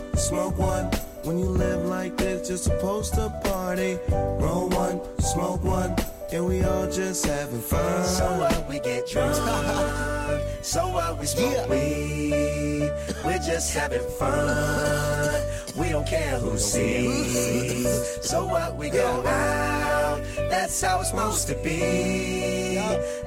[0.31, 0.85] smoke one.
[1.25, 3.99] When you live like this, you're supposed to party.
[4.43, 5.93] Roll one, smoke one,
[6.31, 8.05] and we all just having fun.
[8.05, 9.35] So what we get drunk.
[10.61, 12.89] so what we smoke weed.
[13.25, 15.43] We're just having fun.
[15.77, 17.85] We don't care who sees.
[18.21, 20.21] So what we go out.
[20.49, 22.79] That's how it's supposed to be.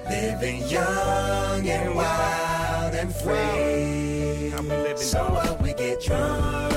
[0.08, 4.14] Living young and wild and free.
[4.96, 6.73] So what we get drunk.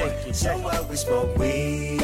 [0.00, 2.00] So what, so what we smoke weed.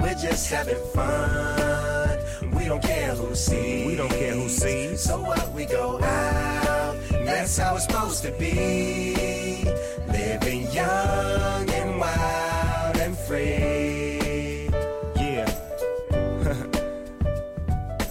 [0.00, 2.18] We're just just having fun.
[2.52, 3.86] We don't care who sees.
[3.86, 5.00] We don't care who sees.
[5.00, 5.52] So what?
[5.52, 6.96] We go out.
[7.10, 9.64] That's how it's supposed to be.
[10.08, 14.68] Living young and wild and free.
[15.16, 15.48] Yeah.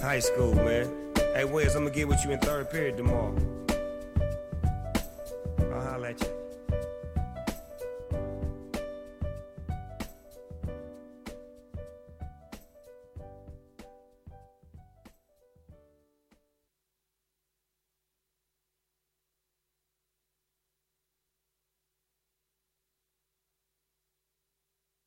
[0.00, 0.90] High school, man.
[1.34, 3.36] Hey, Wes, I'm gonna get with you in third period tomorrow.
[5.72, 6.35] I'll holler at you.